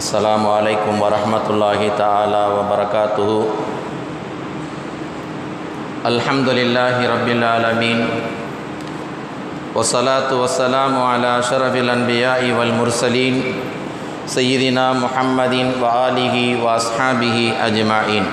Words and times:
السلام 0.00 0.40
عليكم 0.48 0.96
ورحمة 0.96 1.44
الله 1.52 1.80
تعالى 2.00 2.42
وبركاته. 2.56 3.30
الحمد 6.08 6.48
لله 6.48 6.96
رب 7.04 7.28
العالمين. 7.28 7.98
والصلاة 9.76 10.32
والسلام 10.32 10.94
على 10.96 11.44
أشرف 11.44 11.76
الأنبياء 11.76 12.40
والمرسلين 12.48 13.34
سيدنا 14.24 14.96
محمد 15.04 15.84
وآله 15.84 16.36
وأصحابه 16.64 17.36
أجمعين. 17.60 18.24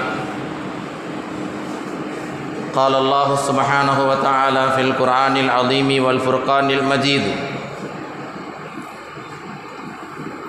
قال 2.71 2.93
الله 2.95 3.29
سبحانه 3.35 3.97
وتعالى 4.07 4.63
في 4.71 4.81
القرآن 4.87 5.35
العظيم 5.35 5.89
والفرقان 6.05 6.67
المجيد 6.71 7.56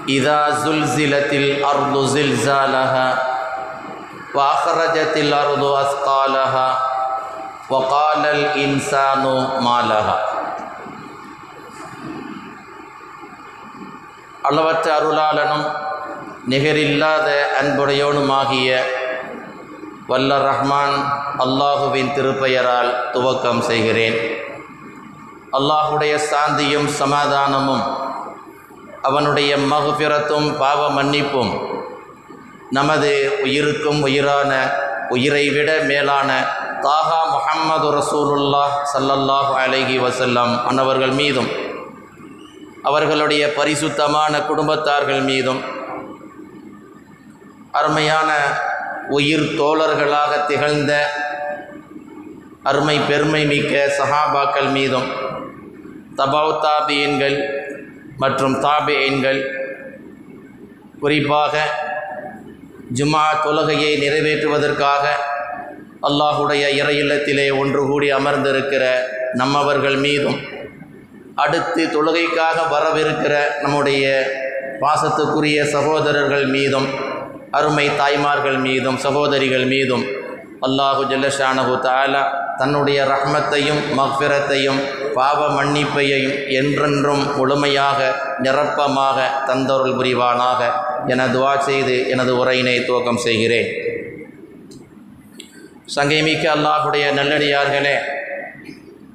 إذا 0.08 0.50
زلزلت 0.58 1.34
الأرض 1.34 2.06
زلزالها 2.08 3.08
وأخرجت 4.36 5.18
الأرض 5.18 5.64
أثقالها 5.66 6.68
وقال 7.70 8.24
الإنسان 8.28 9.24
ما 9.60 9.80
لها 9.84 10.20
அளவற்ற 14.44 14.88
அருளாளனும் 14.94 15.66
நிகரில்லாத 16.46 17.28
அன்புடையோனுமாகிய 17.60 18.70
வல்ல 20.08 20.40
ரஹ்மான் 20.44 20.96
அல்லாஹுவின் 21.40 22.10
திருப்பெயரால் 22.14 22.92
துவக்கம் 23.14 23.62
செய்கிறேன் 23.62 24.18
அல்லாஹுடைய 25.52 26.14
சாந்தியும் 26.30 26.90
சமாதானமும் 27.00 27.86
அவனுடைய 29.05 29.51
மகுபிரத்தும் 29.69 30.49
பாவ 30.61 30.81
மன்னிப்பும் 30.89 31.53
நமது 32.71 33.11
உயிருக்கும் 33.45 34.01
உயிரான 34.03 34.53
உயிரை 35.11 35.45
விட 35.49 35.71
மேலான 35.85 36.31
தாகா 36.83 37.21
முஹம்மது 37.29 37.89
ரசூலுல்லாஹ் 37.93 38.75
சல்லல்லாஹ் 38.93 39.53
அலைகி 39.61 39.97
வசல்லம் 39.99 40.53
அன்னவர்கள் 40.69 41.15
மீதும் 41.15 41.51
அவர்களுடைய 42.85 43.45
பரிசுத்தமான 43.57 44.35
குடும்பத்தார்கள் 44.41 45.23
மீதும் 45.23 45.63
அருமையான 47.73 48.31
உயிர் 49.11 49.47
தோழர்களாக 49.59 50.33
திகழ்ந்த 50.47 50.93
அருமை 52.63 52.97
பெருமை 53.09 53.43
மிக்க 53.47 53.75
சஹாபாக்கள் 53.99 54.71
மீதும் 54.71 55.09
தபாவ் 56.17 56.55
தாபியன்கள் 56.61 57.37
மற்றும் 58.19 58.55
தாபியன்கள் 58.61 59.41
குறிப்பாக 61.01 61.55
ஜுமா 62.99 63.25
தொழுகையை 63.43 63.93
நிறைவேற்றுவதற்காக 63.97 65.05
அல்லாஹுடைய 66.09 66.65
இறையில்லத்திலே 66.79 67.47
ஒன்று 67.59 67.83
கூடி 67.87 68.09
அமர்ந்திருக்கிற 68.11 68.85
நம்மவர்கள் 69.35 69.99
மீதும் 69.99 70.39
அடுத்து 71.37 71.83
தொழுகைக்காக 71.89 72.59
வரவிருக்கிற 72.71 73.35
நம்முடைய 73.63 74.05
பாசத்துக்குரிய 74.81 75.59
சகோதரர்கள் 75.73 76.47
மீதும் 76.49 76.89
அருமை 77.51 77.87
தாய்மார்கள் 77.99 78.59
மீதும் 78.59 78.99
சகோதரிகள் 78.99 79.67
மீதும் 79.67 80.05
அல்லாஹு 80.63 81.03
ஜல்லஷானஹு 81.11 81.75
தாலா 81.83 82.23
தன்னுடைய 82.59 82.99
ரஹ்மத்தையும் 83.13 83.83
மஃபிரத்தையும் 83.99 84.81
பாவ 85.15 85.41
மன்னிப்பையையும் 85.49 86.37
என்றென்றும் 86.59 87.25
முழுமையாக 87.37 87.99
நிரப்பமாக 88.45 89.19
தந்தொருள் 89.47 89.99
புரிவானாக. 89.99 90.61
என 91.07 91.27
துவா 91.27 91.53
செய்து 91.59 91.97
எனது 92.09 92.33
உரையினை 92.41 92.77
துவக்கம் 92.85 93.25
செய்கிறேன். 93.27 93.71
சங்கைமிக்க 95.97 96.45
அல்லாஹுடைய 96.57 97.05
நல்லடியார்களே 97.19 97.97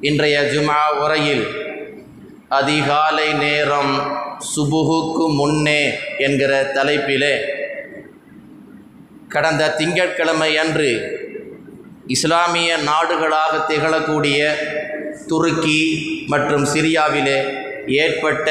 இன்றைய 0.10 0.38
ஜுமா 0.54 0.80
உரையில் 1.04 1.44
அதிகாலை 2.60 3.28
நேரம் 3.34 3.94
சுபுகுக்கு 4.52 5.26
முன்னே 5.40 5.82
என்கிற 6.18 6.54
தலைப்பிலே 6.78 7.36
கடந்த 9.28 9.70
திங்கட்கிழமை 9.78 10.50
அன்று 10.64 10.90
இஸ்லாமிய 12.08 12.78
நாடுகளாக 12.78 13.54
திகழக்கூடிய 13.68 14.40
துருக்கி 15.28 15.82
மற்றும் 16.28 16.66
சிரியாவிலே 16.66 17.38
ஏற்பட்ட 17.88 18.50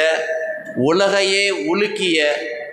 உலகையே 0.77 1.51
உலுக்கிய 1.51 2.19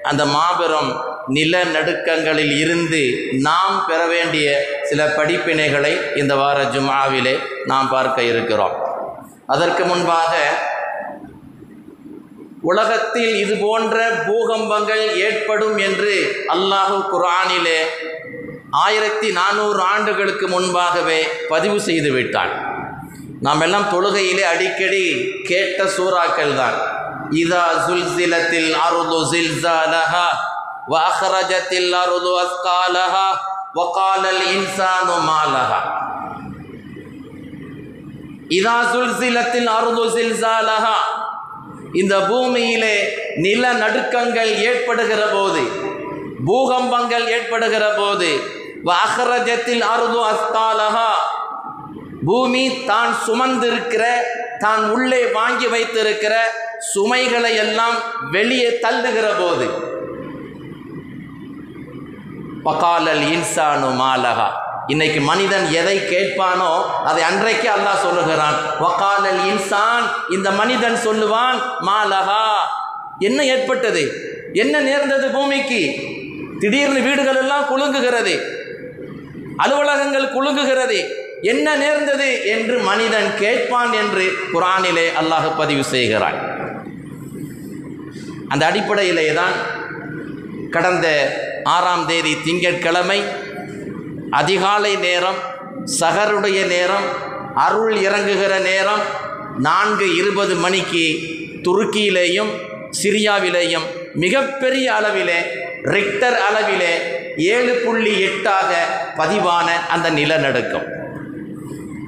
அந்த 0.04 0.26
மாபெரும் 0.26 0.92
நிலநடுக்கங்களில் 1.28 2.54
இருந்து 2.60 3.02
நாம் 3.32 3.86
பெற 3.88 4.08
வேண்டிய 4.08 4.48
சில 4.84 5.06
படிப்பினைகளை 5.08 6.16
இந்த 6.16 6.36
வார 6.36 6.64
ஜுமாவிலே 6.64 7.40
நாம் 7.66 7.90
பார்க்க 7.90 8.22
இருக்கிறோம். 8.24 8.76
அதற்கு 9.46 9.86
முன்பாக 9.86 10.34
உலகத்தில் 12.64 13.36
இது 13.36 13.58
போன்ற 13.58 14.26
பூகம்பங்கள் 14.28 15.16
ஏற்படும் 15.16 15.78
என்று 15.78 16.16
அல்லாஹு 16.50 17.10
குரானிலே 17.12 17.80
ஆயிரத்தி 18.74 19.32
நானூறு 19.32 19.82
ஆண்டுகளுக்கு 19.82 20.48
முன்பாகவே 20.48 21.20
பதிவு 21.50 21.80
செய்து 21.80 22.12
விட்டான். 22.12 22.52
நாம் 23.42 23.62
எல்லாம் 23.62 23.88
தொழுகையிலே 23.92 24.42
அடிக்கடி 24.42 25.06
கேட்ட 25.48 25.86
சூறாக்கள் 25.86 26.56
தான். 26.56 26.78
இதா 27.32 27.86
சுல்சிலத்தில் 27.88 28.74
அருது 28.74 29.20
சில்சாலஹா 29.34 30.28
வஹரஜத்தில் 30.90 31.94
அருது 31.94 32.34
அஸ்காலஹா 32.46 33.28
வகாலல் 33.74 34.44
இன்சானு 34.54 35.16
மாலஹா. 35.30 35.82
இதா 38.50 38.84
சுல்சிலத்தில் 38.94 39.68
அருது 39.68 40.06
சில்சாலஹா 40.18 40.98
இந்த 41.94 42.20
பூமியிலே 42.20 43.26
நில 43.36 43.74
நடுக்கங்கள் 43.74 44.48
ஏற்படுகிற 44.48 45.26
போது 45.34 45.62
பூகம்பங்கள் 46.46 47.28
ஏற்படுகிற 47.28 47.96
போது 47.98 48.60
அகரஜத்தில் 48.88 49.82
அருது 49.82 50.20
அஸ்தாலகா 50.24 51.12
பூமி 52.26 52.84
தான் 52.86 53.16
சுமந்திருக்கிற 53.28 54.04
தான் 54.60 54.92
உள்ளே 54.92 55.26
வாங்கி 55.26 55.68
வைத்திருக்கிற 55.68 56.36
சுமைகளை 56.94 57.56
எல்லாம் 57.56 57.96
வெளியே 58.32 58.70
தள்ளுகிற 58.70 59.40
போது. 59.40 59.68
பகாலல் 62.64 63.22
இன்சானு 63.22 63.90
மாலகா 63.96 64.69
இன்னைக்கு 64.94 65.20
மனிதன் 65.22 65.66
எதை 65.80 65.96
கேட்பானோ 65.98 66.70
அதை 67.10 67.24
அன்றைக்கு 67.24 67.68
அல்லாஹ் 67.76 68.04
சொல்லுகிறான். 68.06 68.56
வக்காலல் 68.84 69.42
இன்சான் 69.50 70.06
இந்த 70.30 70.52
மனிதன் 70.52 70.98
சொல்லுவான் 71.06 71.60
மாலகா 71.88 72.46
என்ன 73.28 73.40
ஏற்பட்டது? 73.46 74.04
என்ன 74.54 74.80
நேர்ந்தது 74.80 75.28
பூமிக்கு? 75.30 75.82
திடீர்னு 76.60 77.02
வீடுகள் 77.02 77.36
எல்லாம் 77.36 77.68
குலுங்குகிறது. 77.72 78.34
அலுவலகங்கள் 79.58 80.34
குலுங்குகிறது. 80.36 81.00
என்ன 81.42 81.76
நேர்ந்தது 81.76 82.30
என்று 82.46 82.78
மனிதன் 82.80 83.30
கேட்பான் 83.40 83.94
என்று 83.94 84.26
குரானிலே 84.54 85.08
அல்லாஹ் 85.22 85.48
பதிவு 85.58 85.84
செய்கிறான். 85.84 86.40
அந்த 88.48 88.66
அடிப்படையிலே 88.66 89.28
தான் 89.34 89.56
கடந்த 90.72 91.08
ஆறாம் 91.76 92.08
தேதி 92.08 92.34
திங்கட்கிழமை 92.44 93.20
அதிகாலை 94.32 94.96
நேரம் 94.96 95.38
சகருடைய 96.00 96.68
நேரம் 96.68 97.06
அருள் 97.56 97.96
இறங்குகிற 97.96 98.62
நேரம் 98.62 99.02
நான்கு 99.58 100.16
இருபது 100.16 100.56
மணிக்கு 100.56 101.06
துருக்கியிலேயும் 101.64 102.52
சிரியாவிலேயும் 103.02 103.84
மிகப்பெரிய 104.14 104.94
அளவிலே 104.94 105.40
ரிக்டர் 105.84 106.38
அளவிலே 106.50 106.94
ஏழு 107.36 107.74
புள்ளி 107.86 108.22
எட்டாக 108.22 108.76
பதிவான 109.18 109.68
அந்த 109.88 110.10
நிலநடுக்கம். 110.10 110.88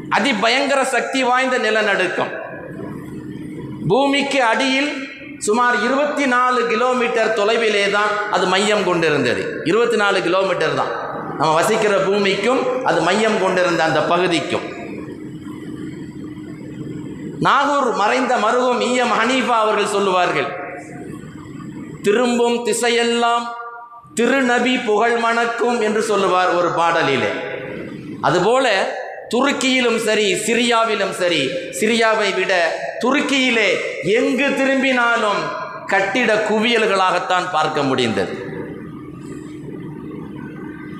அதிபயங்கர 0.09 0.83
சக்தி 0.83 1.23
வாய்ந்த 1.23 1.57
நிலநடுக்கம். 1.57 2.31
பூமிக்கு 3.87 4.43
அடியில் 4.43 5.09
சுமார் 5.39 5.83
இருபத்தி 5.83 6.25
நாலு 6.25 6.67
கிலோமீட்டர் 6.67 7.33
தொலைவிலே 7.33 7.91
தான் 7.91 8.31
அது 8.31 8.47
மையம் 8.47 8.83
கொண்டிருந்தது. 8.83 9.61
இருபத்தி 9.63 9.95
நாலு 9.95 10.21
கிலோமீட்டர் 10.21 10.75
தான். 10.75 11.10
நம்ம 11.41 11.53
வசிக்கிற 11.59 11.97
பூமிக்கும் 11.97 12.59
அது 12.83 13.01
மையம் 13.01 13.37
கொண்டிருந்த 13.41 13.83
அந்த 13.83 13.99
பகுதிக்கும். 14.01 14.65
நாகூர் 17.45 17.95
மறைந்த 18.01 18.33
மருகும் 18.35 18.81
ஈயம் 18.87 19.13
ஹனீஃபா 19.19 19.55
அவர்கள் 19.63 19.93
சொல்லுவார்கள் 19.93 20.49
திரும்பும் 22.01 22.57
திசையெல்லாம் 22.65 23.45
திருநபி 24.19 24.85
புகழ் 24.85 25.17
மணக்கும் 25.17 25.81
என்று 25.81 26.01
சொல்லுவார் 26.01 26.51
ஒரு 26.59 26.69
பாடலிலே. 26.79 27.31
அதுபோல 28.21 28.67
துருக்கியிலும் 29.29 29.99
சரி 30.07 30.33
சிரியாவிலும் 30.45 31.15
சரி 31.23 31.41
சிரியாவை 31.79 32.35
விட 32.35 32.53
துருக்கியிலே 33.05 33.69
எங்கு 34.03 34.49
திரும்பினாலும் 34.55 35.41
கட்டிட 35.87 36.33
குவியல்களாகத்தான் 36.49 37.51
பார்க்க 37.51 37.83
முடிந்தது. 37.83 38.50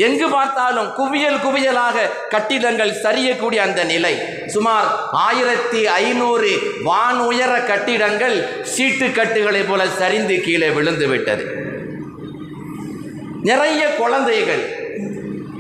எங்கு 0.06 0.27
பார்த்தாலும் 0.30 0.89
குவியல் 1.00 1.42
குவியலாக 1.45 1.98
கட்டிடங்கள் 2.30 2.94
சரியக்கூடிய 3.03 3.59
அந்த 3.68 3.81
நிலை. 3.83 4.13
சுமார் 4.56 4.88
ஆயிரத்தி 5.27 5.81
ஐநூறு 5.88 6.50
வான் 6.83 7.19
உயர 7.30 7.51
கட்டிடங்கள் 7.71 8.38
சீட்டு 8.74 9.07
போல 9.69 9.81
சரிந்து 10.00 10.36
கீழே 10.45 10.69
விழுந்து 10.77 11.07
விட்டது. 11.07 11.45
நிறைய 13.50 13.81
குழந்தைகள் 14.01 14.63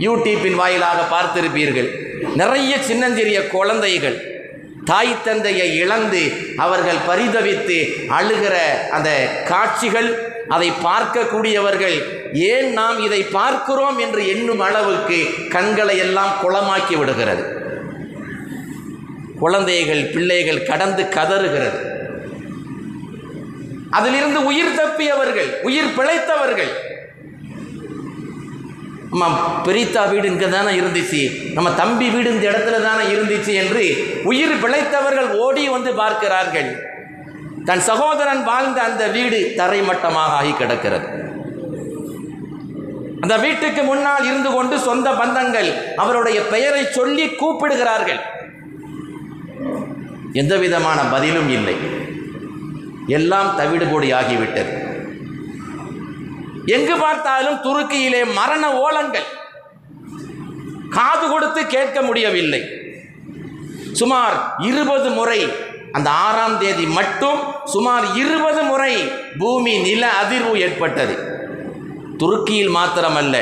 யூடியூப்பின் 0.07 0.59
வாயிலாக 0.61 0.99
பார்த்திருப்பீர்கள். 1.13 1.89
நிறைய 2.35 2.73
சின்னஞ்சிறிய 2.89 3.39
குழந்தைகள் 3.55 4.17
தாய் 4.85 5.21
தந்தையை 5.23 5.75
இழந்து 5.75 6.31
அவர்கள் 6.57 6.97
பரிதவித்து 7.07 7.93
அழுகிற 8.09 8.55
அந்த 8.91 9.27
காட்சிகள் 9.45 10.29
அதை 10.47 10.71
பார்க்கக்கூடியவர்கள் 10.71 11.97
ஏன் 12.33 12.73
நாம் 12.73 13.03
இதை 13.03 13.23
பார்க்கிறோம்? 13.23 13.97
என்று 13.97 14.27
எண்ணும் 14.27 14.59
அளவுக்கு 14.59 15.25
கண்களை 15.49 15.97
எல்லாம் 15.97 16.33
குளமாக்கி 16.43 16.97
விடுகிறது. 16.97 17.43
குழந்தைகள் 19.39 20.05
பிள்ளைகள் 20.05 20.63
கடந்து 20.63 21.03
கதறுகிறது. 21.03 21.89
அதிலிருந்து 23.89 24.45
உயிர் 24.45 24.75
தப்பியவர்கள் 24.75 25.61
உயிர் 25.61 25.95
பிழைத்தவர்கள் 25.97 26.90
நம்ம 29.11 29.37
பெரித்தா 29.65 30.01
வீடு 30.11 30.27
இங்கே 30.31 30.47
தானே 30.49 30.71
இருந்துச்சு. 30.81 31.21
நம்ம 31.55 31.69
தம்பி 31.79 32.09
வீடு 32.13 32.29
இந்த 32.35 32.45
இடத்துல 32.51 32.77
தானே 32.85 33.03
இருந்துச்சு 33.15 33.53
என்று 33.61 33.83
உயிர் 34.29 34.61
பிழைத்தவர்கள் 34.63 35.29
ஓடி 35.45 35.63
வந்து 35.75 35.91
பார்க்கிறார்கள். 36.01 36.69
தன் 37.69 37.83
சகோதரன் 37.89 38.43
வாழ்ந்த 38.43 38.79
அந்த 38.89 39.03
வீடு 39.15 39.39
தரைமட்டமாக 39.57 40.37
ஆகி 40.39 40.53
கிடக்கிறது. 40.61 41.07
அந்த 43.23 43.35
வீட்டுக்கு 43.37 43.81
முன்னால் 43.89 44.27
இருந்து 44.29 44.51
கொண்டு 44.51 44.75
சொந்த 44.87 45.09
பந்தங்கள் 45.21 45.69
அவருடைய 46.03 46.39
பெயரை 46.53 46.83
சொல்லி 46.97 47.25
கூப்பிடுகிறார்கள். 47.41 48.21
எந்த 50.41 50.55
விதமான 50.63 50.99
பதிலும் 51.13 51.51
இல்லை. 51.57 51.75
எல்லாம் 53.17 53.51
தவிடுபொடி 53.59 54.09
ஆகிவிட்டது 54.19 54.73
எங்கு 56.75 56.95
பார்த்தாலும் 57.03 57.57
துருக்கியிலே 57.65 58.21
மரண 58.39 58.63
ஓலங்கள். 58.85 59.27
காது 60.95 61.25
கொடுத்து 61.29 61.61
கேட்க 61.73 61.97
முடியவில்லை. 62.07 62.61
சுமார் 63.99 64.35
இருபது 64.69 65.09
முறை 65.17 65.41
அந்த 65.97 66.09
ஆறாம் 66.25 66.57
தேதி 66.61 66.85
மட்டும் 66.97 67.39
சுமார் 67.73 68.05
இருபது 68.21 68.61
முறை 68.69 68.93
பூமி 69.41 69.73
நில 69.87 70.03
அதிர்வு 70.21 70.53
ஏற்பட்டது. 70.65 71.15
துருக்கியில் 72.21 72.73
மாத்திரமல்ல 72.77 73.35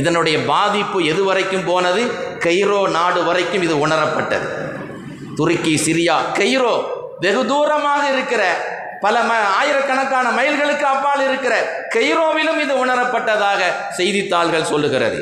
இதனுடைய 0.00 0.36
பாதிப்பு 0.52 0.98
எது 1.12 1.22
வரைக்கும் 1.24 1.66
போனது? 1.70 2.02
கைரோ 2.44 2.80
நாடு 2.96 3.20
வரைக்கும் 3.24 3.64
இது 3.66 3.74
உணரப்பட்டது. 3.86 4.46
துருக்கி 5.38 5.74
சிரியா 5.86 6.16
கைரோ 6.38 6.74
வெகு 7.22 7.42
தூரமாக 7.50 8.02
இருக்கிற 8.12 8.42
பல 9.04 9.16
ம 9.28 9.32
ஆயிரக்கணக்கான 9.60 10.26
மைல்களுக்கு 10.38 10.86
அப்பால் 10.94 11.22
இருக்கிற 11.28 11.54
கெய்ரோவிலும் 11.94 12.60
இது 12.64 12.74
உணரப்பட்டதாக 12.84 13.60
செய்தித்தாள்கள் 13.98 14.70
சொல்லுகிறது. 14.72 15.20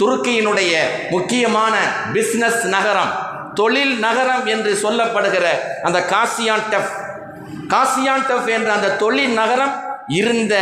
துருக்கியினுடைய 0.00 0.74
முக்கியமான 1.10 1.74
பிஸ்னஸ் 2.12 2.62
நகரம் 2.76 3.12
தொழில் 3.54 3.94
நகரம் 4.06 4.44
என்று 4.54 4.72
சொல்லப்படுகிற 4.84 5.46
அந்த 5.82 5.98
காசியான் 6.12 6.68
டஃப் 6.70 6.92
காசியான் 7.74 8.26
டஃப் 8.28 8.48
என்ற 8.56 8.68
அந்த 8.72 8.94
தொழில் 9.02 9.34
நகரம் 9.40 9.74
இருந்த 10.20 10.54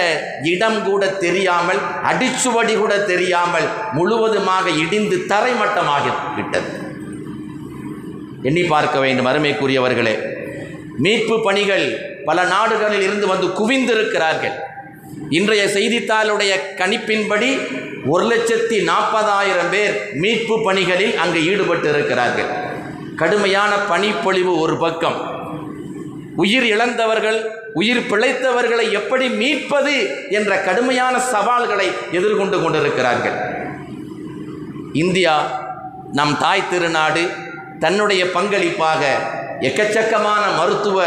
இடம் 0.54 0.80
கூட 0.88 1.02
தெரியாமல் 1.24 1.80
அடிச்சுவடி 2.10 2.74
கூட 2.78 2.94
தெரியாமல் 3.12 3.68
முழுவதுமாக 3.92 4.66
இடிந்து 4.82 5.16
தரைமட்டமாகி 5.32 6.10
விட்டது. 6.36 6.70
எண்ணி 8.42 8.62
பார்க்க 8.74 8.98
வேண்டும் 8.98 9.30
அருமைக்குரியவர்களே. 9.30 10.14
மீட்பு 11.04 11.36
பணிகள் 11.46 11.86
பல 12.28 12.38
நாடுகளில் 12.54 13.04
இருந்து 13.06 13.26
வந்து 13.32 13.46
குவிந்திருக்கிறார்கள். 13.58 14.56
இன்றைய 15.38 15.62
செய்தித்தாளுடைய 15.76 16.52
கணிப்பின்படி 16.80 17.50
ஒரு 18.12 18.24
லட்சத்தி 18.30 18.76
நாற்பதாயிரம் 18.90 19.70
பேர் 19.74 19.94
மீட்பு 20.22 20.56
பணிகளில் 20.66 21.14
அங்கு 21.22 21.40
ஈடுபட்டு 21.50 21.88
இருக்கிறார்கள் 21.94 22.50
கடுமையான 23.22 23.72
பனிப்பொழிவு 23.90 24.52
ஒரு 24.64 24.76
பக்கம். 24.84 25.18
உயிர் 26.42 26.66
இழந்தவர்கள் 26.74 27.38
உயிர் 27.80 28.04
பிழைத்தவர்களை 28.10 28.84
எப்படி 28.98 29.26
மீட்பது 29.40 29.94
என்ற 30.38 30.52
கடுமையான 30.68 31.14
சவால்களை 31.32 31.88
எதிர்கொண்டு 32.18 32.56
கொண்டிருக்கிறார்கள். 32.62 33.36
இந்தியா 35.02 35.34
நம் 36.18 36.34
தாய் 36.44 36.68
திருநாடு 36.70 37.22
தன்னுடைய 37.84 38.22
பங்களிப்பாக 38.36 39.02
எக்கச்சக்கமான 39.68 40.44
மருத்துவ 40.58 40.98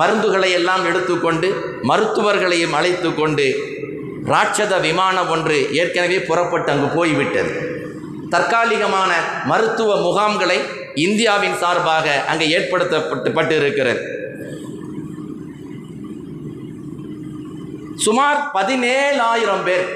மருந்துகளை 0.00 0.48
எல்லாம் 0.58 0.84
எடுத்துக்கொண்டு 0.90 1.48
மருத்துவர்களையும் 1.90 2.74
அழைத்து 2.78 3.10
கொண்டு 3.14 3.46
ராட்சத 4.32 4.74
விமானம் 4.86 5.30
ஒன்று 5.34 5.56
ஏற்கனவே 5.80 6.18
புறப்பட்டு 6.28 6.70
அங்கு 6.72 6.88
போய்விட்டது. 6.96 7.52
தற்காலிகமான 8.32 9.12
மருத்துவ 9.50 9.96
முகாம்களை 10.06 10.58
இந்தியாவின் 11.06 11.56
சார்பாக 11.62 12.06
அங்கே 12.30 12.46
ஏற்படுத்தப்பட்டு 12.56 13.54
இருக்கிறது 13.60 14.02
சுமார் 18.06 18.40
பதினேழாயிரம் 18.56 19.64
பேர் 19.68 19.86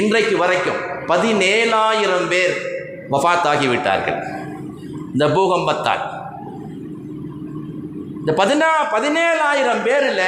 இன்றைக்கு 0.00 0.36
வரைக்கும் 0.42 0.80
பதினேழாயிரம் 1.12 2.28
பேர் 2.32 2.54
வஃத்தாகிவிட்டார்கள். 3.14 4.18
இந்த 5.12 5.26
பூகம்பத்தால். 5.36 6.04
இந்த 8.22 8.32
பதினா 8.40 8.68
பதினேழாயிரம் 8.92 9.80
பேரில் 9.86 10.26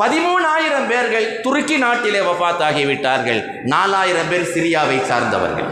பதிமூணாயிரம் 0.00 0.86
பேர்கள் 0.90 1.26
துருக்கி 1.44 1.76
நாட்டிலே 1.84 2.20
வபாத்தாகிவிட்டார்கள் 2.26 3.40
நாலாயிரம் 3.72 4.28
பேர் 4.28 4.44
சிரியாவை 4.52 4.98
சார்ந்தவர்கள். 5.08 5.70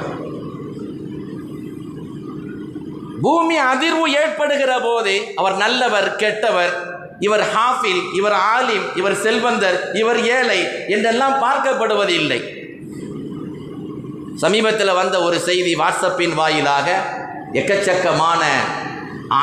பூமி 3.23 3.57
அதிர்வு 3.73 4.07
ஏற்படுகிற 4.23 4.73
போது 4.87 5.15
அவர் 5.37 5.57
நல்லவர் 5.57 6.09
கெட்டவர் 6.23 6.75
இவர் 7.19 7.45
ஹாஃபில் 7.55 8.03
இவர் 8.19 8.37
ஆலிம் 8.57 8.87
இவர் 8.95 9.17
செல்வந்தர் 9.25 9.79
இவர் 9.93 10.21
ஏழை 10.37 10.61
என்றெல்லாம் 10.87 11.37
பார்க்கப்படுவதில்லை 11.47 12.41
சமீபத்தில் 14.45 14.99
வந்த 15.01 15.17
ஒரு 15.23 15.39
செய்தி 15.49 15.75
வாட்ஸ்அப்பின் 15.77 16.35
வாயிலாக 16.35 16.89
எக்கச்சக்கமான 17.53 18.43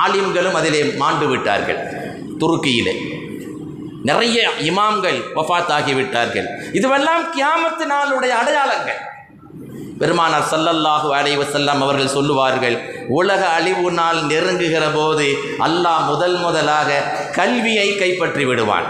ஆலிம்களும் 0.03 0.57
அதிலே 0.59 0.83
மாண்டு 1.01 1.27
விட்டார்கள். 1.27 1.81
துருக்கியிலே. 2.39 2.95
நிறைய 4.03 4.49
இமாம்கள் 4.59 5.19
வஃத் 5.35 5.71
ஆகிவிட்டார்கள் 5.77 6.47
இதுவெல்லாம் 6.73 7.23
கியாமத்து 7.35 7.85
நாளுடைய 7.93 8.33
அடையாளங்கள். 8.41 8.99
பெருமானார் 9.99 10.47
சல்லல்லாஹு 10.51 11.09
அலைஹி 11.19 11.45
செல்லம் 11.53 11.81
அவர்கள் 11.85 12.07
சொல்லுவார்கள் 12.07 12.75
உலக 13.07 13.47
அழிவு 13.47 13.91
நாள் 13.91 14.19
நெருங்குகிற 14.21 14.93
போது 14.93 15.27
அல்லாஹ் 15.59 16.05
முதல் 16.05 16.37
முதலாக 16.37 16.99
கல்வியை 17.31 17.95
கைப்பற்றி 17.95 18.45
விடுவான். 18.45 18.87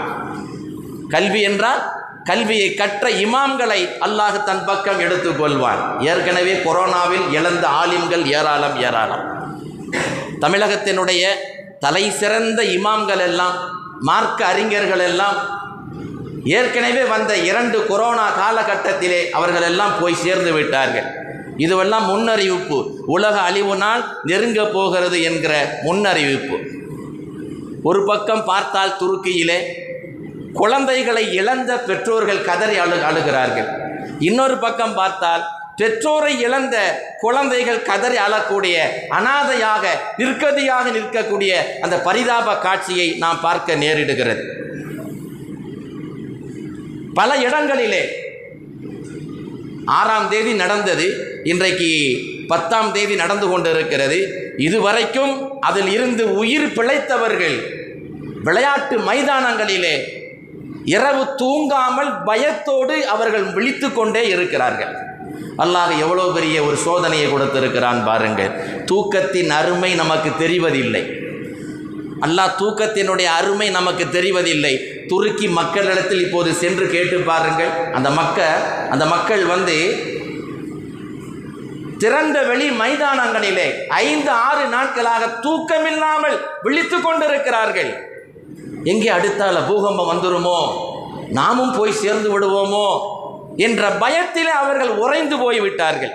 கல்வி 1.08 1.40
என்றால் 1.40 1.82
கல்வியை 2.24 2.74
கற்ற 2.74 3.10
இமாம்களை 3.10 3.80
அல்லாஹ் 4.06 4.42
தன் 4.42 4.64
பக்கம் 4.64 5.00
எடுத்துக்கொள்வான். 5.00 5.82
ஏற்கனவே 6.00 6.52
கொரோனாவில் 6.52 7.26
இழந்த 7.32 7.66
ஆலிம்கள் 7.66 8.24
ஏராளம் 8.26 8.76
ஏராளம். 8.80 9.24
தமிழகத்தினுடைய 10.40 11.22
தலை 11.80 12.10
சிறந்த 12.10 12.62
இமாம்கள் 12.62 13.20
எல்லாம் 13.20 13.56
மார்க்க 14.00 14.46
அறிஞர்கள் 14.46 14.98
எல்லாம் 14.98 15.38
ஏற்கனவே 16.44 17.02
வந்த 17.04 17.36
இரண்டு 17.36 17.86
கொரோனா 17.86 18.26
காலகட்டத்திலே 18.38 19.30
அவர்கள் 19.30 19.62
எல்லாம் 19.62 19.94
போய் 20.00 20.14
சேர்ந்து 20.14 20.52
விட்டார்கள். 20.52 21.08
இதுவெல்லாம் 21.56 22.06
முன்னறிவிப்பு. 22.08 22.78
உலக 23.06 23.40
அழிவு 23.40 23.76
நாள் 23.76 24.04
நெருங்க 24.22 24.64
போகிறது 24.64 25.22
என்கிற 25.22 25.80
முன்னறிவிப்பு. 25.82 26.58
ஒரு 27.82 28.04
பக்கம் 28.04 28.44
பார்த்தால் 28.44 28.96
துருக்கியிலே 29.00 29.58
குழந்தைகளை 30.52 31.34
இழந்த 31.34 31.76
பெற்றோர்கள் 31.78 32.44
கதறி 32.44 32.78
அழு 32.78 32.96
அழுகிறார்கள். 33.10 33.68
இன்னொரு 34.18 34.58
பக்கம் 34.58 34.94
பார்த்தால் 34.94 35.44
பெற்றோரை 35.80 36.30
இழந்த 36.46 36.76
குழந்தைகள் 37.20 37.82
கதறி 37.88 38.16
அழக்கூடிய 38.26 38.76
அனாதையாக 39.18 39.84
நிற்கதியாக 40.20 40.86
நிற்கக்கூடிய 40.96 41.52
அந்த 41.84 41.96
பரிதாப 42.06 42.56
காட்சியை 42.66 43.08
நாம் 43.24 43.40
பார்க்க 43.40 43.76
நேரிடுகிறது. 43.84 44.42
பல 47.20 47.30
இடங்களிலே 47.46 48.02
ஆறாம் 49.98 50.28
தேதி 50.28 50.52
நடந்தது 50.62 51.06
இன்றைக்கு 51.52 51.90
பத்தாம் 52.48 52.92
தேதி 52.92 53.14
நடந்து 53.14 53.46
கொண்டிருக்கிறது. 53.48 54.18
இதுவரைக்கும் 54.66 55.34
அதில் 55.60 55.90
இருந்து 55.96 56.24
உயிர் 56.34 56.70
பிழைத்தவர்கள் 56.78 57.58
விளையாட்டு 58.46 58.96
மைதானங்களிலே 59.08 59.96
இரவு 60.94 61.22
தூங்காமல் 61.42 62.12
பயத்தோடு 62.24 62.96
அவர்கள் 63.14 63.46
விழித்து 63.56 63.88
கொண்டே 63.92 64.22
இருக்கிறார்கள். 64.34 64.94
அல்லாஹ் 65.62 65.98
எவ்வளோ 65.98 66.24
பெரிய 66.34 66.62
ஒரு 66.62 66.76
சோதனையை 66.86 67.30
கொடுத்திருக்கிறான் 67.30 68.04
பாருங்கள். 68.04 68.52
தூக்கத்தின் 68.84 69.50
அருமை 69.50 69.94
நமக்கு 69.94 70.30
தெரிவதில்லை. 70.44 71.02
அல்லாஹ் 72.20 72.54
தூக்கத்தினுடைய 72.58 73.24
அருமை 73.24 73.70
நமக்கு 73.70 74.04
தெரிவதில்லை. 74.04 74.74
துருக்கி 75.06 75.48
மக்களிடத்தில் 75.48 76.22
இப்போது 76.26 76.54
சென்று 76.54 76.86
கேட்டு 76.90 77.18
பாருங்கள். 77.18 77.92
அந்த 77.92 78.10
மக்கள் 78.10 78.60
அந்த 78.90 79.06
மக்கள் 79.06 79.44
வந்து 79.44 79.76
திறந்த 81.98 82.42
வெளி 82.42 82.70
மைதானங்களிலே 82.70 83.68
ஐந்து 83.88 84.30
ஆறு 84.30 84.64
நாட்களாக 84.66 85.26
தூக்கமில்லாமல் 85.26 86.36
விழித்து 86.62 87.00
கொண்டிருக்கிறார்கள். 87.00 87.90
எங்கே 88.84 89.08
அடுத்தால 89.08 89.56
பூகம்பம் 89.68 90.10
வந்துருமோ? 90.10 90.58
நாமும் 91.30 91.72
போய் 91.78 91.92
சேர்ந்து 91.92 92.28
விடுவோமோ? 92.34 92.86
என்ற 93.66 93.82
பயத்திலே 94.02 94.52
அவர்கள் 94.62 94.92
உறைந்து 95.04 95.36
போய்விட்டார்கள். 95.44 96.14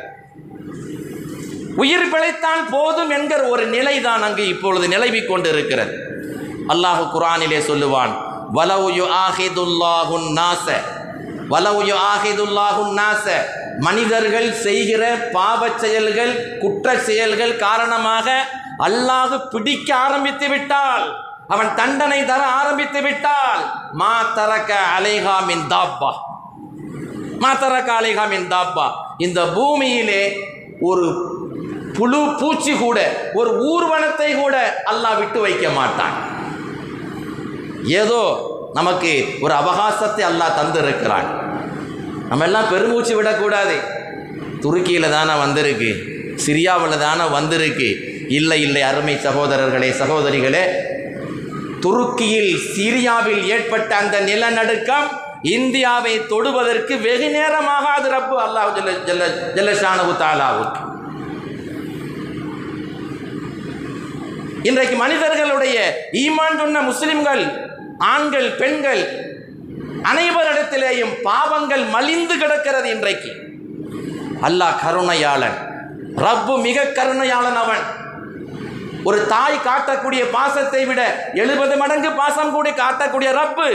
உயிர் 1.81 2.09
பிழைத்தால் 2.13 2.63
போதும் 2.73 3.12
என்கிற 3.17 3.41
ஒரு 3.53 3.63
நிலைதான் 3.75 4.23
அங்கு 4.27 4.43
இப்பொழுது 4.53 4.85
நிலவிக் 4.93 5.29
கொண்டிருக்கிறது. 5.31 5.93
அல்லாஹு 6.73 7.03
குரானிலே 7.15 7.59
சொல்லுவான் 7.69 8.13
வலவு 8.57 8.89
யு 9.00 9.05
ஆஹிதுல்லாஹுன் 9.25 10.27
நாச 10.39 10.67
வலவு 11.53 11.81
யு 11.89 11.95
ஆஹிதுல்லாஹுன் 12.12 12.93
நாச 13.00 13.25
மனிதர்கள் 13.85 14.50
செய்கிற 14.65 15.03
பாவச் 15.35 15.79
செயல்கள் 15.83 16.33
குற்ற 16.63 16.95
செயல்கள் 17.07 17.53
காரணமாக 17.65 18.27
அல்லாஹு 18.88 19.38
பிடிக்க 19.53 19.89
ஆரம்பித்து 20.05 20.47
விட்டால் 20.53 21.05
அவன் 21.53 21.71
தண்டனை 21.79 22.19
தர 22.31 22.41
ஆரம்பித்து 22.59 23.01
விட்டால் 23.07 23.63
மா 24.01 24.13
தரக்க 24.38 24.71
அலைகாமின் 24.97 25.65
தாப்பா. 25.73 26.12
மாத்தர 27.43 27.75
அலைஹா 28.00 28.25
மின் 28.33 28.50
தாப்பா 28.55 28.88
இந்த 29.25 29.39
பூமியிலே 29.55 30.21
ஒரு 30.89 31.05
புழு 31.97 32.19
பூச்சி 32.39 32.73
கூட 32.83 33.00
ஒரு 33.39 33.50
ஊர்வனத்தை 33.71 34.29
கூட 34.41 34.55
அல்லாஹ் 34.91 35.17
விட்டு 35.19 35.39
வைக்க 35.45 35.65
மாட்டான். 35.79 36.15
ஏதோ 38.01 38.21
நமக்கு 38.77 39.12
ஒரு 39.43 39.53
அவகாசத்தை 39.62 40.23
அல்லாஹ் 40.29 40.57
தந்திருக்கிறான். 40.59 41.27
நம்ம 42.29 42.45
எல்லாம் 42.50 42.71
பெருமூச்சு 42.73 43.13
விடக்கூடாது. 43.17 43.75
துருக்கியில் 44.63 45.13
தானே 45.17 45.33
வந்திருக்கு 45.43 45.91
சிரியாவில் 46.45 47.03
தானே 47.05 47.25
வந்திருக்கு. 47.38 47.89
இல்லை 48.38 48.59
இல்லை 48.67 48.81
அருமை 48.89 49.15
சகோதரர்களே 49.27 49.89
சகோதரிகளே 50.01 50.63
துருக்கியில் 51.83 52.51
சிரியாவில் 52.75 53.43
ஏற்பட்ட 53.55 53.91
அந்த 54.01 54.17
நிலநடுக்கம் 54.29 55.07
இந்தியாவை 55.51 56.13
தொடுவதற்கு 56.27 56.93
வெகு 57.05 57.27
நேரமாகாது 57.35 58.07
ரப்பு. 58.15 58.35
அல்லாஹ் 58.45 58.69
ஜல்ல 58.77 58.91
ஜல்ல 59.07 59.23
ஜல்லஷானு 59.55 60.13
தாலாவுக்கு 60.23 60.81
இன்றைக்கு 64.69 64.95
மனிதர்களுடைய 64.95 65.77
ஈமான் 66.13 66.59
சொன்ன 66.59 66.81
முஸ்லிம்கள் 66.81 67.43
ஆண்கள் 67.97 68.50
பெண்கள் 68.62 69.01
அனைவரிடத்திலேயும் 70.12 71.13
பாவங்கள் 71.23 71.83
மலிந்து 71.95 72.38
கிடக்கிறது 72.38 72.89
இன்றைக்கு. 72.89 73.31
அல்லாஹ் 74.47 74.79
கருணையாளன் 74.83 75.57
ரப்பு 76.25 76.55
மிக 76.67 76.85
கருணையாளன் 77.00 77.59
அவன். 77.63 77.83
ஒரு 79.03 79.19
தாய் 79.33 79.65
காட்டக்கூடிய 79.67 80.23
பாசத்தை 80.31 80.85
விட 80.85 81.01
எழுபது 81.33 81.77
மடங்கு 81.77 82.12
பாசம் 82.12 82.51
கூட 82.51 82.69
காட்டக்கூடிய 82.69 83.31
ரப்பு. 83.41 83.67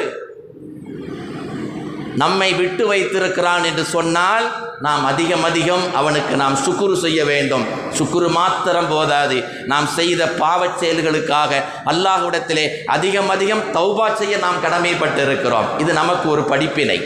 நம்மை 2.22 2.52
விட்டு 2.54 2.86
வைத்திருக்கிறான் 2.86 3.64
என்று 3.64 3.84
சொன்னால் 3.84 4.46
நாம் 4.80 5.04
அதிகம் 5.04 5.44
அதிகம் 5.44 5.94
அவனுக்கு 5.94 6.36
நாம் 6.36 6.56
சுக்குரு 6.64 6.96
செய்ய 6.96 7.24
வேண்டும். 7.24 7.64
சுக்குரு 7.98 8.28
மாத்திரம் 8.30 8.88
போதாது. 8.88 9.44
நாம் 9.64 9.86
செய்த 9.86 10.26
பாவச் 10.26 10.78
செயல்களுக்காக 10.80 11.62
அல்லாஹ்விடத்திலே 11.86 12.64
அதிகம் 12.86 13.28
அதிகம் 13.28 13.62
தௌபா 13.74 14.14
செய்ய 14.14 14.36
நாம் 14.36 14.62
கடமைப்பட்டிருக்கிறோம். 14.64 15.68
இது 15.78 15.92
நமக்கு 15.92 16.28
ஒரு 16.28 16.42
படிப்பினை. 16.44 16.98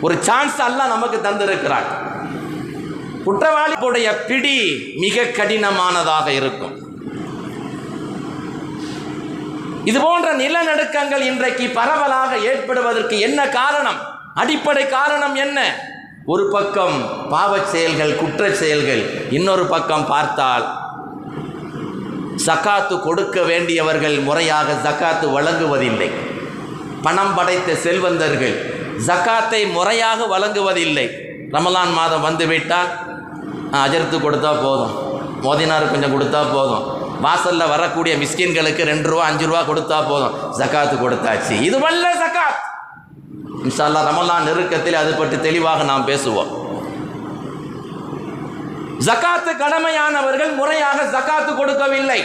ஒரு 0.00 0.16
சான்ஸ் 0.20 0.60
அல்லாஹ் 0.68 0.94
நமக்கு 0.94 1.20
தந்திருக்கிறான். 1.28 1.88
குற்றவாளிகளுடைய 3.26 4.08
பிடி 4.28 4.56
மிக 4.96 5.22
கடினமானதாக 5.22 6.26
இருக்கும். 6.26 6.80
இது 9.84 10.00
போன்ற 10.00 10.28
நிலநடுக்கங்கள் 10.36 11.20
இன்றைக்கு 11.20 11.68
பரவலாக 11.68 12.38
ஏற்படுவதற்கு 12.38 13.18
என்ன 13.18 13.48
காரணம்? 13.48 14.11
அடிப்படை 14.34 14.88
காரணம் 14.88 15.34
என்ன? 15.34 15.58
ஒரு 16.26 16.48
பக்கம் 16.52 17.28
பாவச் 17.30 17.68
செயல்கள் 17.72 18.16
குற்ற 18.16 18.54
செயல்கள் 18.54 19.30
இன்னொரு 19.30 19.64
பக்கம் 19.66 20.06
பார்த்தால் 20.06 20.64
சக்காத்து 22.46 23.00
கொடுக்க 23.00 23.42
வேண்டியவர்கள் 23.42 24.18
முறையாக 24.18 24.72
ஜக்காத்து 24.86 25.32
வழங்குவதில்லை. 25.32 26.10
பணம் 27.02 27.34
படைத்த 27.34 27.74
செல்வந்தர்கள் 27.74 28.56
ஜக்காத்தை 29.06 29.72
முறையாக 29.72 30.26
வழங்குவதில்லை. 30.26 31.06
ரமலான் 31.50 31.92
மாதம் 31.92 32.20
வந்துவிட்டால் 32.20 32.90
அஜர்த்து 33.84 34.18
கொடுத்தா 34.26 34.52
போதும். 34.62 34.94
மோதினார் 35.42 35.90
கொஞ்சம் 35.90 36.14
கொடுத்தா 36.16 36.42
போதும். 36.52 36.84
வாசலில் 37.20 37.72
வரக்கூடிய 37.74 38.16
மிஸ்கின்களுக்கு 38.16 38.84
ரெண்டு 38.92 39.08
ரூபா 39.10 39.24
அஞ்சு 39.24 39.46
ரூபா 39.46 39.60
கொடுத்தா 39.60 39.98
போதும். 40.08 40.36
ஜக்காத்து 40.58 40.96
கொடுத்தாச்சு. 41.04 41.54
இது 41.68 41.78
வல்ல 41.78 42.06
ஜக்காத் 42.24 42.60
இன்ஷால்லா 43.66 44.00
ரமலான் 44.08 44.46
நெருக்கத்தில் 44.48 45.00
அது 45.00 45.12
பற்றி 45.18 45.36
தெளிவாக 45.46 45.84
நாம் 45.90 46.08
பேசுவோம். 46.10 46.50
ஜக்காத்து 49.06 49.52
கடமையானவர்கள் 49.62 50.52
முறையாக 50.60 50.98
ஜக்காத்து 51.14 51.52
கொடுக்கவில்லை. 51.60 52.20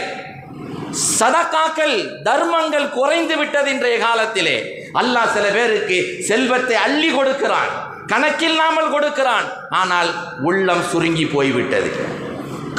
சதக்காக்கள் 1.18 1.96
தர்மங்கள் 2.26 2.86
குறைந்து 2.98 3.34
விட்டது 3.40 3.68
இன்றைய 3.74 3.96
காலத்திலே. 4.04 4.56
அல்லாஹ் 5.00 5.32
சில 5.34 5.46
பேருக்கு 5.56 5.98
செல்வத்தை 6.28 6.76
அள்ளி 6.86 7.10
கொடுக்கிறான் 7.16 7.72
கணக்கில்லாமல் 8.12 8.92
கொடுக்கிறான். 8.94 9.48
ஆனால் 9.80 10.10
உள்ளம் 10.50 10.84
சுருங்கி 10.92 11.26
போய்விட்டது. 11.34 11.90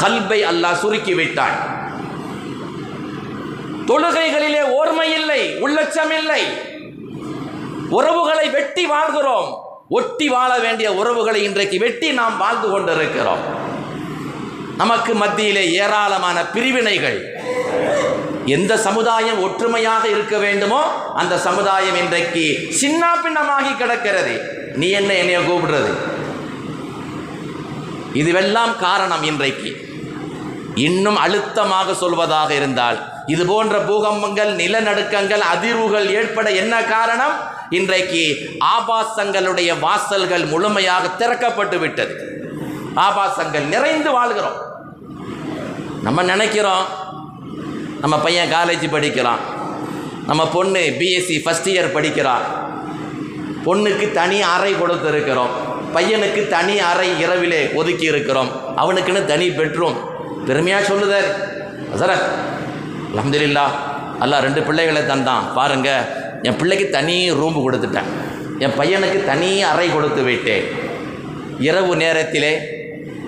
கல்வை 0.04 0.40
அல்லாஹ் 0.52 0.80
சுருக்கி 0.84 1.14
விட்டான். 1.20 1.58
தொழுகைகளிலே 3.92 4.64
ஓர்மை 4.80 5.08
இல்லை 5.20 5.42
உள்ளச்சம் 5.66 6.14
இல்லை. 6.22 6.42
உறவுகளை 7.90 8.50
வெட்டி 8.50 8.86
வாழ்கிறோம். 8.86 9.68
ஒட்டி 9.90 10.30
வாழ 10.30 10.60
வேண்டிய 10.60 10.94
உறவுகளை 10.94 11.44
இன்றைக்கு 11.44 11.80
வெட்டி 11.80 12.12
நாம் 12.12 12.38
வாழ்ந்து 12.38 12.70
கொண்டிருக்கிறோம். 12.70 13.44
நமக்கு 14.78 15.14
மத்தியிலே 15.14 15.72
ஏராளமான 15.72 16.46
பிரிவினைகள். 16.46 17.42
எந்த 18.46 18.78
சமுதாயம் 18.78 19.42
ஒற்றுமையாக 19.42 20.08
இருக்க 20.08 20.38
வேண்டுமோ 20.38 20.84
அந்த 21.16 21.38
சமுதாயம் 21.38 21.96
இன்றைக்கு 21.96 22.68
சின்ன 22.70 23.06
பின்னமாகி 23.24 23.78
கிடக்கிறது. 23.78 24.36
நீ 24.76 24.90
என்ன 24.90 25.14
என்னைய 25.14 25.40
கூப்பிடுறது? 25.40 25.92
இதுவெல்லாம் 28.14 28.76
காரணம் 28.76 29.24
இன்றைக்கு. 29.24 29.88
இன்னும் 30.76 31.16
அழுத்தமாக 31.16 31.92
சொல்வதாக 31.92 32.50
இருந்தால் 32.50 33.19
இது 33.34 33.46
போன்ற 33.46 33.78
பூகம்பங்கள் 33.78 34.56
நிலநடுக்கங்கள் 34.56 35.44
அதிர்வுகள் 35.54 36.08
ஏற்பட 36.20 36.50
என்ன 36.50 36.84
காரணம்? 36.84 37.36
இன்றைக்கு 37.70 38.24
ஆபாசங்களுடைய 38.76 39.72
வாசல்கள் 39.80 40.46
முழுமையாக 40.46 41.08
திறக்கப்பட்டு 41.20 41.78
விட்டது. 41.80 42.16
ஆபாசங்கள் 42.96 43.68
நிறைந்து 43.74 44.12
வாழ்கிறோம். 44.12 44.58
நம்ம 46.04 46.24
நினைக்கிறோம் 46.24 46.86
நம்ம 48.02 48.20
பையன் 48.20 48.52
காலேஜ் 48.52 48.92
படிக்கிறான். 48.92 49.40
நம்ம 50.28 50.48
பொண்ணு 50.48 50.80
பிஎஸ்சி 51.00 51.38
ஃபஸ்ட் 51.46 51.70
இயர் 51.74 51.94
படிக்கிறான். 51.94 52.46
பொண்ணுக்கு 53.66 54.12
தனி 54.12 54.42
அறை 54.42 54.74
கொடுத்துருக்கிறோம். 54.74 55.54
பையனுக்கு 55.96 56.48
தனி 56.48 56.80
அறை 56.80 57.20
இரவிலே 57.20 57.72
ஒதுக்கி 57.76 58.06
இருக்கிறோம். 58.06 58.50
அவனுக்குன்னு 58.78 59.26
தனி 59.26 59.50
பெட்ரூம் 59.50 59.98
பெருமையாக 60.46 60.88
சொல்லுதார். 60.88 61.30
சார் 61.96 62.18
அலமதுல்லா 63.14 63.66
அல்லாஹ் 64.24 64.44
ரெண்டு 64.48 64.62
பிள்ளைகளை 64.62 65.02
தந்தான். 65.02 65.46
பாருங்க 65.54 65.90
என் 66.48 66.56
பிள்ளைக்கு 66.56 66.90
தனி 66.90 67.16
ரூம் 67.40 67.58
கொடுத்துட்டேன். 67.66 68.10
என் 68.64 68.76
பையனுக்கு 68.80 69.26
தனி 69.26 69.64
அறை 69.64 69.88
கொடுத்து 69.94 70.22
விட்டேன். 70.22 70.66
இரவு 71.60 71.96
நேரத்திலே 71.96 72.52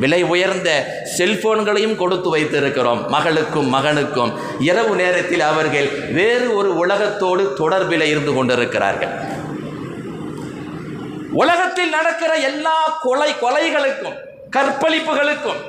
விலை 0.01 0.23
உயர்ந்த 0.23 0.69
செல்போன்களையும் 1.17 1.95
கொடுத்து 1.95 2.29
வைத்திருக்கிறோம். 2.35 3.01
மகளுக்கும் 3.15 3.69
மகனுக்கும். 3.75 4.31
இரவு 4.59 4.95
நேரத்தில் 4.95 5.43
அவர்கள் 5.51 5.89
வேறு 6.19 6.55
ஒரு 6.55 6.77
உலகத்தோடு 6.77 7.43
தொடர்பில் 7.61 8.05
இருந்து 8.13 8.33
கொண்டிருக்கிறார்கள். 8.33 9.13
உலகத்தில் 11.43 11.93
நடக்கிற 11.97 12.31
எல்லா 12.51 12.77
கொலை 13.01 13.29
கொலைகளுக்கும் 13.43 14.17
கற்பழிப்புகளுக்கும் 14.55 15.61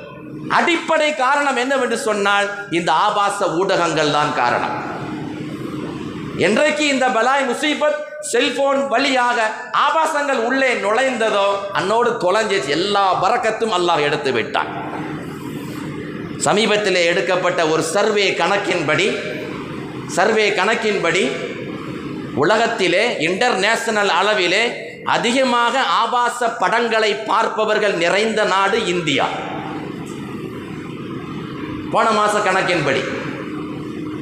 அடிப்படை 0.49 1.15
காரணம் 1.15 1.55
என்னவென்று 1.55 1.97
சொன்னால் 1.97 2.49
இந்த 2.69 2.91
ஆபாச 2.91 3.49
ஊடகங்கள் 3.49 4.11
தான் 4.11 4.33
காரணம். 4.33 4.75
என்றைக்கு 6.37 6.87
இந்த 6.87 7.07
பலாய் 7.07 7.47
முசீபத் 7.49 7.99
செல்போன் 8.19 8.87
வழியாக 8.87 9.51
ஆபாசங்கள் 9.71 10.35
உள்ளே 10.35 10.73
நுழைந்ததோ 10.73 11.47
அன்னோடு 11.71 12.17
தொலைஞ்சிச்சு. 12.23 12.67
எல்லா 12.67 13.21
பறக்கத்தும் 13.23 13.75
அல்லாஹ் 13.77 14.01
எடுத்து 14.01 14.31
விட்டான். 14.31 14.67
சமீபத்தில் 16.37 16.95
எடுக்கப்பட்ட 16.95 17.67
ஒரு 17.67 17.83
சர்வே 17.83 18.31
கணக்கின்படி 18.31 19.17
சர்வே 20.07 20.49
கணக்கின்படி 20.49 21.31
உலகத்திலே 22.35 23.17
இன்டர்நேஷனல் 23.17 24.11
அளவிலே 24.19 24.63
அதிகமாக 25.03 25.79
ஆபாச 25.79 26.47
படங்களை 26.47 27.15
பார்ப்பவர்கள் 27.15 27.93
நிறைந்த 27.93 28.43
நாடு 28.43 28.85
இந்தியா. 28.85 29.27
போன 31.93 32.07
மாத 32.17 32.35
கணக்கின்படி. 32.45 33.01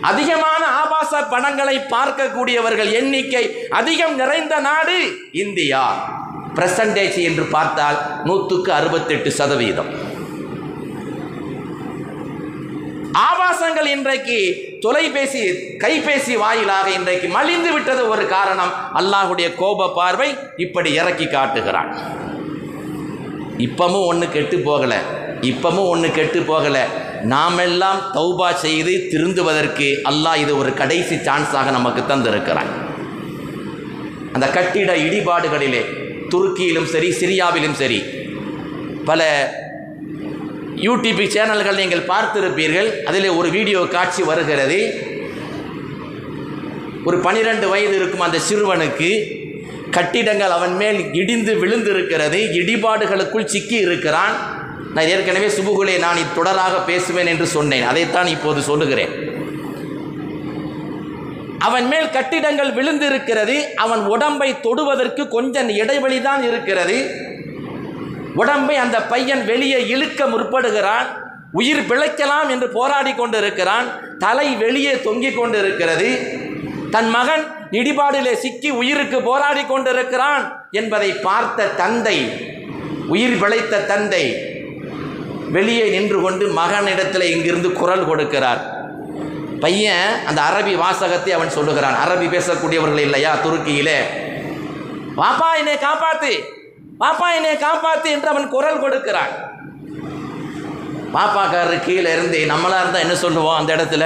அதிகமான 0.10 0.63
ஆபாச 0.82 1.12
படங்களை 1.34 1.75
பார்க்கக்கூடியவர்கள் 1.94 2.90
எண்ணிக்கை 3.00 3.44
அதிகம் 3.80 4.16
நிறைந்த 4.22 4.56
நாடு 4.68 4.98
இந்தியா. 5.44 5.84
பிரசன்டேஜ் 6.56 7.20
என்று 7.28 7.44
பார்த்தால் 7.56 8.00
நூற்றுக்கு 8.28 8.72
அறுபத்தெட்டு 8.78 9.30
சதவீதம். 9.40 9.92
ஆபாசங்கள் 13.28 13.88
இன்றைக்கு 13.96 14.40
தொலைபேசி 14.84 15.44
கைபேசி 15.84 16.36
வாயிலாக 16.44 16.88
இன்றைக்கு 16.98 17.28
மலிந்து 17.38 17.72
விட்டது 17.75 18.04
ஒரு 18.13 18.25
காரணம் 18.36 18.74
அல்லாஹுடைய 19.00 19.48
கோப 19.62 19.90
பார்வை 20.00 20.30
இப்படி 20.66 20.92
இறக்கி 21.00 21.28
காட்டுகிறான். 21.36 21.92
இப்பமும் 23.68 24.08
ஒன்று 24.12 24.28
கெட்டு 24.36 24.60
போகலை 24.68 25.00
இப்பமும் 25.50 25.90
ஒன்று 25.94 26.10
கெட்டு 26.20 26.40
போகலை 26.51 26.84
நாமெல்லாம் 27.24 28.00
தௌபா 28.13 28.54
செய்து 28.54 29.08
திருந்துவதற்கு 29.12 29.88
அல்லாஹ் 30.10 30.36
இது 30.36 30.58
ஒரு 30.58 30.74
கடைசி 30.74 31.16
சான்ஸாக 31.16 31.72
நமக்கு 31.72 32.01
தந்திருக்கிறான். 32.13 32.72
அந்த 34.34 34.48
கட்டிட 34.48 34.96
இடிபாடுகளிலே 34.96 35.82
துருக்கியிலும் 36.34 36.90
சரி 36.94 37.10
சிரியாவிலும் 37.20 37.75
சரி 37.82 38.00
பல 39.06 39.22
யூடியூப் 40.75 41.28
சேனல்கள் 41.28 41.75
நீங்கள் 41.75 42.08
பார்த்திருப்பீர்கள். 42.12 42.90
அதில் 43.06 43.30
ஒரு 43.30 43.50
வீடியோ 43.50 43.80
காட்சி 43.96 44.24
வருகிறது. 44.24 44.80
ஒரு 47.06 47.18
பனிரெண்டு 47.18 47.68
வயது 47.68 47.96
இருக்கும் 47.96 48.25
அந்த 48.28 48.40
சிறுவனுக்கு 48.50 49.10
கட்டிடங்கள் 49.92 50.50
அவன் 50.50 50.75
மேல் 50.82 51.13
இடிந்து 51.13 51.54
விழுந்திருக்கிறது 51.62 52.40
இடிபாடுகளுக்குள் 52.60 53.51
சிக்கி 53.54 53.75
இருக்கிறான். 53.75 54.36
நான் 54.93 55.07
ஏற்கனவே 55.07 55.48
சுபுகுலே 55.48 56.00
நான் 56.00 56.17
தொடராக 56.36 56.86
பேசுவேன் 56.86 57.27
என்று 57.27 57.48
சொன்னேன். 57.48 57.83
அதைத்தான் 57.83 58.27
இப்போது 58.27 58.62
சொல்லுகிறேன். 58.62 59.29
அவன் 61.60 61.88
மேல் 61.88 62.10
கட்டிடங்கள் 62.10 62.74
விழுந்திருக்கிறது. 62.74 63.74
அவன் 63.75 64.05
உடம்பை 64.05 64.60
தொடுவதற்கு 64.60 65.27
கொஞ்சம் 65.27 65.69
இடைவெளி 65.69 66.21
தான் 66.21 66.43
இருக்கிறது. 66.43 67.12
உடம்பை 68.36 68.75
அந்த 68.75 69.03
பையன் 69.03 69.45
வெளியே 69.45 69.88
இழுக்க 69.88 70.25
முற்படுகிறான். 70.25 71.07
உயிர் 71.51 71.88
பிழைக்கலாம் 71.88 72.50
என்று 72.50 72.69
போராடி 72.69 73.13
கொண்டிருக்கிறான். 73.13 74.17
தலை 74.17 74.55
வெளியே 74.55 75.01
தொங்கிக் 75.01 75.38
கொண்டிருக்கிறது. 75.38 76.39
தன் 76.91 77.10
மகன் 77.10 77.43
இடிபாடிலே 77.71 78.33
சிக்கி 78.33 78.69
உயிருக்கு 78.69 79.21
போராடி 79.21 79.63
கொண்டிருக்கிறான் 79.65 80.67
என்பதை 80.71 81.13
பார்த்த 81.13 81.63
தந்தை 81.63 82.48
உயிர் 83.07 83.39
பிழைத்த 83.39 83.79
தந்தை 83.79 84.24
வெளியே 85.51 85.89
நின்று 85.89 86.22
கொண்டு 86.22 86.48
மகனிடத்தில் 86.48 87.31
இங்கிருந்து 87.34 87.74
குரல் 87.74 88.08
கொடுக்கிறார். 88.08 88.62
பையன் 89.60 90.25
அந்த 90.25 90.41
அரபி 90.41 90.75
வாசகத்தை 90.75 91.34
அவன் 91.34 91.50
சொல்லுகிறான். 91.50 91.96
அரபி 92.05 92.25
பேசக்கூடியவர்கள் 92.25 93.00
இல்லையா? 93.00 93.36
துருக்கியிலே. 93.36 94.00
பாப்பா 95.17 95.50
என்னை 95.58 95.74
காப்பாத்து. 95.74 96.31
பாப்பா 97.00 97.36
என்னை 97.36 97.55
காப்பாத்து 97.55 98.05
என்று 98.05 98.27
அவன் 98.27 98.50
குரல் 98.50 98.79
கொடுக்கிறான். 98.79 99.34
பாப்பாக்காரர் 101.13 101.86
கீழே 101.86 102.11
இருந்து 102.11 102.37
நம்மளா 102.37 102.79
இருந்தா 102.81 103.00
என்ன 103.00 103.16
சொல்லுவோம் 103.16 103.55
அந்த 103.55 103.75
இடத்துல? 103.75 104.05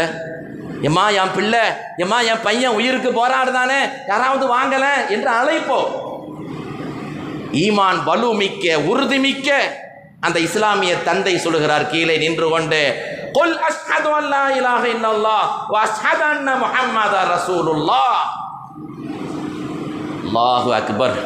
எம்மா 0.82 1.10
என் 1.10 1.34
பிள்ளை 1.36 1.60
எம்மா 1.98 2.22
என் 2.22 2.42
பையன் 2.44 2.72
உயிருக்கு 2.72 3.10
போராடுதானே 3.10 3.80
யாராவது 4.08 4.46
வாங்கல 4.56 4.86
என்று 5.10 5.30
அழைப்போம். 5.32 5.90
ஈமான் 7.52 8.00
வலுமிக்க 8.06 8.76
உறுதிமிக்க 8.76 9.50
அந்த 10.26 10.38
இஸ்லாமிய 10.48 10.94
தந்தை 11.08 11.36
சொல்லுகிறார் 11.46 11.86
கீழே 11.94 12.16
நின்று 12.24 12.48
கொண்டு 12.54 12.82
கொல் 13.38 13.58
அஷ்ஹது 13.70 14.10
அல்லா 14.20 14.42
இலாஹ 14.60 14.84
இல்லல்லாஹ் 14.96 15.48
வ 15.74 15.76
அஷ்ஹது 15.86 16.24
அன்ன 16.32 16.50
முஹம்மத 16.64 17.16
ரசூலுல்லாஹ். 17.34 18.20
அல்லாஹு 20.26 20.70
அக்பர். 20.80 21.18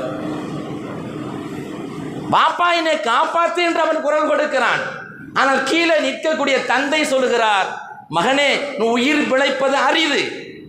பாப்பா 2.33 2.67
என்னை 2.79 2.95
காப்பாத்து 3.12 3.59
என்று 3.67 3.81
அவன் 3.85 4.01
குரல் 4.07 4.29
கொடுக்கிறான். 4.31 4.81
ஆனால் 5.39 5.62
கீழே 5.69 5.97
நிற்கக்கூடிய 6.07 6.57
தந்தை 6.71 7.01
சொல்லுகிறார் 7.13 7.69
மகனே 8.17 8.51
நீ 8.79 8.85
உயிர் 8.95 9.27
பிழைப்பது 9.31 9.77
அரிது 9.88 10.21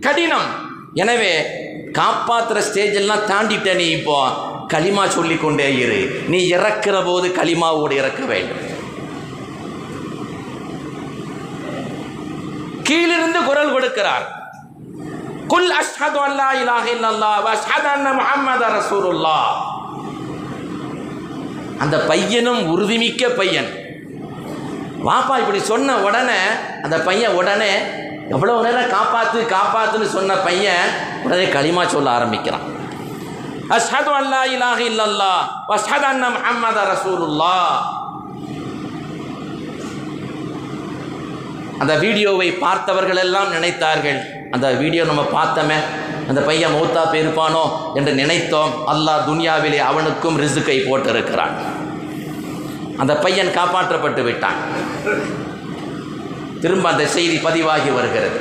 கடினம். 0.05 0.49
எனவே 0.93 1.33
காப்பாத்துற 1.97 2.59
ஸ்டேஜ் 2.59 2.95
எல்லாம் 3.01 3.25
தாண்டிட்ட 3.29 3.73
நீ 3.73 3.85
இப்போ 3.89 4.17
களிமா 4.73 5.07
சொல்லிக்கொண்டே 5.07 5.77
இரு. 5.77 6.25
நீ 6.27 6.49
இறக்கிற 6.55 7.03
போது 7.05 7.27
களிமாவோடு 7.27 7.91
இறக்க 7.91 8.25
வேண்டும். 8.25 8.67
கீழிருந்து 12.87 13.39
குரல் 13.43 13.73
கொடுக்கிறார். 13.73 14.25
குல் 15.47 15.71
அஷ்ஹது 15.81 16.19
அல்லா 16.27 16.47
இலாஹ 16.61 16.85
இல்லல்லாஹ் 16.95 17.37
வ 17.45 17.49
அஷ்ஹது 17.57 17.89
அன்ன 17.95 18.13
முஹம்மத 18.19 18.63
ரசூலுல்லாஹ். 18.77 19.49
அந்த 21.79 21.97
பையனும் 22.11 22.61
உறுதிமிக்க 22.73 23.29
பையன். 23.39 23.69
வாப்பா 25.07 25.39
இப்படி 25.39 25.59
சொன்ன 25.59 25.97
உடனே 25.97 26.41
அந்த 26.83 26.97
பையன் 27.01 27.33
உடனே 27.33 27.73
எவ்வளவு 28.35 28.65
நேரம் 28.65 28.91
காப்பாத்து 28.97 29.39
காப்பாத்துன்னு 29.55 30.07
சொன்ன 30.17 30.35
பையன் 30.47 30.91
உடனே 31.25 31.45
களிமா 31.55 31.83
சொல்ல 31.93 32.09
ஆரம்பிக்கிறான். 32.17 32.65
அஷ்ஹது 33.77 34.11
அல்லா 34.19 34.39
இலாஹ 34.53 34.79
இல்லல்லாஹ் 34.91 35.41
வ 35.69 35.73
அஷ்ஹது 35.79 36.07
அன்ன 36.11 36.29
முஹம்மத 36.37 36.77
அந்த 41.81 41.93
வீடியோவை 42.03 42.47
பார்த்தவர்கள் 42.63 43.21
எல்லாம் 43.25 43.53
நினைத்தார்கள். 43.55 44.19
அந்த 44.55 44.67
வீடியோ 44.81 45.03
நம்ம 45.09 45.21
பார்த்தோமே 45.37 45.77
அந்த 46.29 46.39
பையன் 46.49 46.75
மௌத்தா 46.75 47.03
போயிருப்பானோ 47.13 47.63
என்று 47.99 48.11
நினைத்தோம். 48.21 48.73
அல்லாஹ் 48.93 49.23
துனியாவிலே 49.29 49.79
அவனுக்கும் 49.89 50.39
ரிசுக்கை 50.43 50.77
போட்டிருக்கிறான். 50.87 51.55
அந்த 53.01 53.13
பையன் 53.23 53.55
காப்பாற்றப்பட்டு 53.59 54.23
விட்டான். 54.27 54.59
திரும்ப 56.61 56.89
அந்த 56.89 57.07
செய்தி 57.07 57.37
பதிவாகி 57.37 57.89
வருகிறது. 57.89 58.39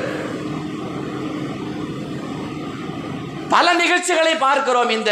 பல 3.48 3.72
நிகழ்ச்சிகளை 3.72 4.34
பார்க்கிறோம் 4.34 4.90
இந்த 4.90 5.10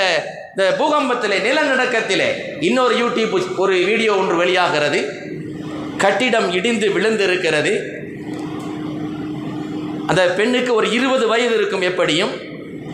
இந்த 0.56 0.74
பூகம்பத்திலே 0.78 1.38
நிலநடுக்கத்திலே. 1.46 2.28
இன்னொரு 2.60 2.94
யூடியூப் 2.96 3.56
ஒரு 3.56 3.84
வீடியோ 3.84 4.14
ஒன்று 4.14 4.36
வெளியாகிறது. 4.36 5.12
கட்டிடம் 5.96 6.52
இடிந்து 6.52 6.88
விழுந்திருக்கிறது. 6.88 7.72
அந்த 10.06 10.34
பெண்ணுக்கு 10.36 10.74
ஒரு 10.74 10.92
இருபது 10.92 11.26
வயது 11.26 11.54
இருக்கும் 11.54 11.80
எப்படியும். 11.80 12.30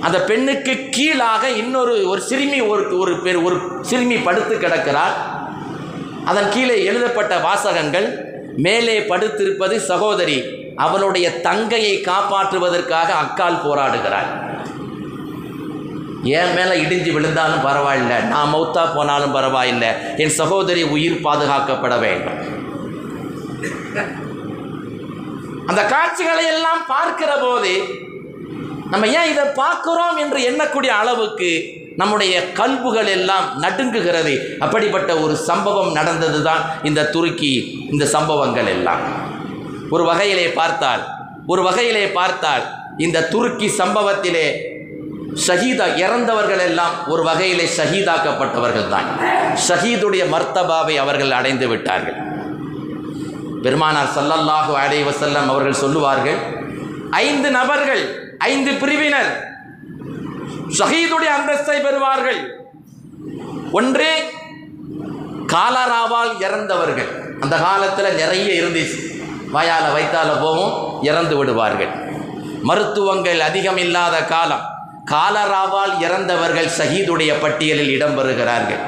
அந்த 0.00 0.24
பெண்ணுக்கு 0.24 0.87
கீழாக 0.90 1.50
இன்னொரு 1.50 2.09
ஒரு 2.09 2.20
சிறுமி 2.20 2.61
ஒரு 2.61 2.98
ஒரு 2.98 3.22
பேர் 3.22 3.37
ஒரு 3.37 3.61
சிறுமி 3.81 4.16
படுத்து 4.16 4.59
கிடக்கிறார் 4.59 5.16
அதன் 6.24 6.50
கீழே 6.50 6.85
எழுதப்பட்ட 6.85 7.38
வாசகங்கள். 7.38 8.34
மேலே 8.57 9.01
படுத்திருப்பது 9.01 9.77
சகோதரி 9.77 10.45
அவளுடைய 10.77 11.40
தங்கையை 11.40 12.03
காப்பாற்றுவதற்காக 12.03 13.07
அக்கால் 13.12 13.62
போராடுகிறார் 13.64 14.31
என் 16.25 16.55
மேலே 16.55 16.83
இடிஞ்சு 16.83 17.12
விழுந்தாலும் 17.12 17.61
பரவாயில்லை 17.61 18.23
நான் 18.23 18.55
மௌத்தா 18.55 18.95
போனாலும் 18.95 19.33
பரவாயில்லை 19.33 19.88
என் 20.17 20.29
சகோதரி 20.29 20.83
உயிர் 20.83 21.23
பாதுகாக்கப்பட 21.23 21.99
வேண்டும். 21.99 22.38
அந்த 25.67 25.85
காட்சிகளை 25.85 26.47
எல்லாம் 26.47 26.87
பார்க்கிற 26.87 27.37
போது 27.37 27.73
நம்ம 28.90 29.07
ஏன் 29.07 29.31
இதை 29.31 29.45
பார்க்கிறோம் 29.55 30.17
என்று 30.17 30.51
எண்ணக்கூடிய 30.51 30.88
அளவுக்கு 30.88 31.84
நம்முடைய 32.01 32.35
கல்புகள் 32.61 33.11
எல்லாம் 33.17 33.47
நடுங்குகிறது. 33.65 34.35
அப்படிப்பட்ட 34.65 35.11
ஒரு 35.25 35.35
சம்பவம் 35.49 35.91
நடந்தது 35.99 36.41
தான் 36.49 36.63
இந்த 36.89 37.09
துருக்கி 37.15 37.53
இந்த 37.93 38.05
சம்பவங்கள் 38.15 38.71
எல்லாம். 38.77 39.03
ஒரு 39.95 40.05
வகையிலே 40.11 40.47
பார்த்தால் 40.61 41.03
ஒரு 41.53 41.63
வகையிலே 41.69 42.07
பார்த்தால் 42.19 42.65
இந்த 43.07 43.19
துருக்கி 43.33 43.69
சம்பவத்திலே 43.81 44.47
ஷஹீதா 45.47 45.87
இறந்தவர்கள் 46.03 46.63
எல்லாம் 46.69 46.95
ஒரு 47.13 47.23
வகையிலே 47.29 47.65
ஷஹீதாக்கப்பட்டவர்கள் 47.77 48.89
தான் 48.95 49.09
ஷஹீதுடைய 49.69 50.25
மர்த்தபாவை 50.35 50.95
அவர்கள் 51.05 51.33
அடைந்து 51.39 51.67
விட்டார்கள். 51.73 52.19
பெருமானார் 53.65 54.13
சல்லல்லாஹு 54.17 54.73
அலைஹி 54.83 55.05
அவர்கள் 55.55 55.81
சொல்லுவார்கள் 55.83 56.39
ஐந்து 57.27 57.49
நபர்கள் 57.59 58.03
ஐந்து 58.51 58.71
பிரிவினர் 58.83 59.31
ஷஹீதுடைய 60.68 61.31
அந்தஸ்தை 61.38 61.81
பெறுவார்கள். 61.81 62.48
ஒன்று 63.72 64.31
காலராவால் 65.46 66.40
இறந்தவர்கள். 66.40 67.37
அந்த 67.40 67.57
காலத்தில் 67.57 68.14
நிறைய 68.14 68.62
இருந்துச்சு. 68.62 69.22
வயால 69.55 69.98
வைத்தால 69.98 70.42
போவும் 70.42 71.05
இறந்து 71.05 71.37
விடுவார்கள். 71.37 71.88
மருத்துவங்கள் 72.62 73.40
அதிகம் 73.40 73.77
இல்லாத 73.77 74.24
காலம். 74.24 74.72
காலராவால் 75.11 76.00
இறந்தவர்கள் 76.00 76.68
ஷஹீதுடைய 76.79 77.40
பட்டியலில் 77.40 78.00
இடம்பெறுகிறார்கள். 78.00 78.79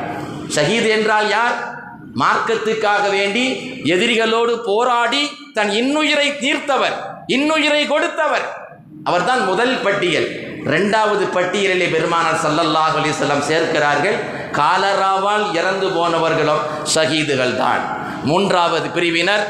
ஷஹீத் 0.55 0.89
என்றால் 0.89 1.29
யார்? 1.29 1.75
மார்க்கத்துக்காக 2.19 3.11
வேண்டி 3.11 3.73
எதிரிகளோடு 3.85 4.57
போராடி 4.65 5.31
தன் 5.55 5.71
இன்னுயிரை 5.71 6.39
தீர்த்தவர் 6.39 6.95
இன்னுயிரை 7.29 7.87
கொடுத்தவர். 7.87 8.69
அவர்தான் 9.05 9.45
முதல் 9.45 9.79
பட்டியல். 9.83 10.46
இரண்டாவது 10.69 11.25
பட்டியலிலே 11.35 11.87
பெருமானார் 11.95 12.41
சல்லல்லாஹ் 12.45 12.97
அலிசல்லாம் 13.01 13.45
சேர்க்கிறார்கள். 13.51 14.17
காலராவால் 14.59 15.45
இறந்து 15.59 15.89
போனவர்களும் 15.97 16.63
ஷஹீதுகள் 16.95 17.55
தான் 17.63 17.83
மூன்றாவது 18.31 18.89
பிரிவினர் 18.97 19.45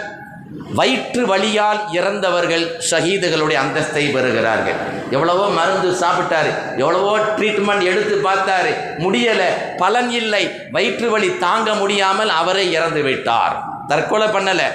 வயிற்று 0.79 1.23
வழியால் 1.31 1.81
இறந்தவர்கள் 1.99 2.65
ஷஹீதுகளுடைய 2.89 3.59
அந்தஸ்தை 3.63 4.05
பெறுகிறார்கள். 4.17 4.79
எவ்வளவோ 5.15 5.45
மருந்து 5.59 5.91
சாப்பிட்டாரு 6.03 6.51
எவ்வளவோ 6.83 7.13
ட்ரீட்மெண்ட் 7.37 7.87
எடுத்து 7.91 8.17
பார்த்தாரு 8.29 8.73
முடியலை 9.05 9.49
பலன் 9.83 10.11
இல்லை 10.21 10.43
வயிற்று 10.77 11.09
வலி 11.15 11.31
தாங்க 11.45 11.71
முடியாமல் 11.83 12.33
அவரை 12.41 12.67
இறந்து 12.77 13.03
விட்டார் 13.09 13.57
தற்கொலை 13.93 14.29
பண்ணலை. 14.37 14.69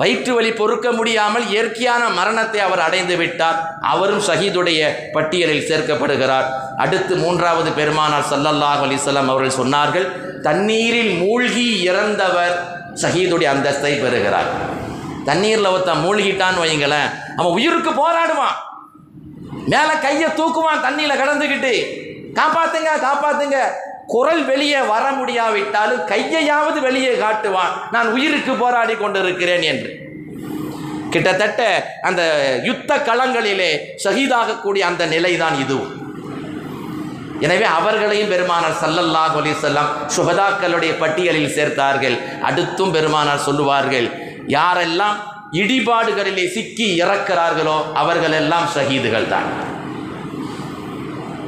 வயிற்று 0.00 0.32
வலி 0.36 0.50
பொறுக்க 0.60 0.88
முடியாமல் 0.98 1.46
இயற்கையான 1.52 2.02
மரணத்தை 2.18 2.60
அவர் 2.66 2.82
அடைந்து 2.86 3.16
விட்டார். 3.20 3.58
அவரும் 3.92 4.22
ஷஹீதுடைய 4.28 4.80
பட்டியலில் 5.16 5.66
சேர்க்கப்படுகிறார். 5.70 6.46
அடுத்து 6.84 7.14
மூன்றாவது 7.24 7.70
பெருமானார் 7.78 8.28
சல்லல்லாஹ் 8.32 8.84
அலிசல்லாம் 8.86 9.30
அவர்கள் 9.32 9.58
சொன்னார்கள் 9.60 10.06
தண்ணீரில் 10.46 11.12
மூழ்கி 11.22 11.66
இறந்தவர் 11.90 12.56
ஷஹீதுடைய 13.02 13.48
அந்தஸ்தை 13.54 13.92
பெறுகிறார். 14.04 14.50
தண்ணீரில் 15.28 15.72
ஒருத்தன் 15.72 16.02
மூழ்கிட்டான்னு 16.04 16.62
வைங்களேன் 16.64 17.10
அவன் 17.38 17.54
உயிருக்கு 17.58 17.92
போராடுவான். 18.02 18.56
மேலே 19.72 19.94
கையை 20.04 20.28
தூக்குவான் 20.40 20.84
தண்ணியில் 20.86 21.20
கடந்துக்கிட்டு 21.22 21.72
காப்பாத்துங்க 22.38 22.90
காப்பாத்துங்க. 23.06 23.58
குரல் 24.12 24.44
வெளியே 24.50 24.80
வர 24.92 25.04
முடியாவிட்டாலும் 25.18 26.04
கையையாவது 26.10 26.78
வெளியே 26.86 27.12
காட்டுவான். 27.22 27.72
நான் 27.94 28.08
உயிருக்கு 28.16 28.52
போராடி 28.62 28.94
கொண்டிருக்கிறேன் 29.02 29.64
என்று. 29.72 29.90
கிட்டத்தட்ட 31.14 31.62
அந்த 32.08 32.22
யுத்த 32.68 32.90
களங்களிலே 33.08 33.70
ஷஹீதாகக்கூடிய 34.04 34.82
அந்த 34.90 35.02
நிலைதான் 35.14 35.56
இதுவும். 35.64 35.90
எனவே 37.46 37.66
அவர்களையும் 37.78 38.32
பெருமானார் 38.32 38.78
சல்லல்லாஹு 38.82 39.36
அலிசல்லாம் 39.40 39.90
சுகதாக்களுடைய 40.16 40.92
பட்டியலில் 41.02 41.54
சேர்த்தார்கள். 41.56 42.16
அடுத்தும் 42.48 42.94
பெருமானார் 42.96 43.46
சொல்லுவார்கள் 43.48 44.08
யாரெல்லாம் 44.56 45.18
இடிபாடுகளிலே 45.60 46.44
சிக்கி 46.54 46.88
இறக்கிறார்களோ 47.02 47.76
அவர்களெல்லாம் 48.00 48.66
ஷஹீதுகள் 48.74 49.30
தான் 49.34 49.48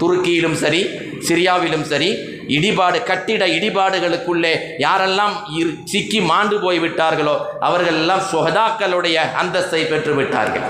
துருக்கியிலும் 0.00 0.56
சரி 0.62 0.82
சிரியாவிலும் 1.26 1.86
சரி 1.92 2.08
இடிபாடு 2.48 3.02
கட்டிட 3.02 3.46
இடிபாடுகளுக்குள்ளே 3.46 4.54
யாரெல்லாம் 4.78 5.32
இரு- 5.58 5.78
சிக்கி 5.84 6.20
மாண்டு 6.20 6.60
போய் 6.60 6.80
விட்டார்களோ 6.80 7.36
அவர்கள் 7.60 7.94
எல்லாம் 7.94 8.22
சுகதாக்களுடைய 8.32 9.20
அந்தஸ்தை 9.42 9.88
பெற்று 9.88 10.14
விட்டார்கள் 10.14 10.62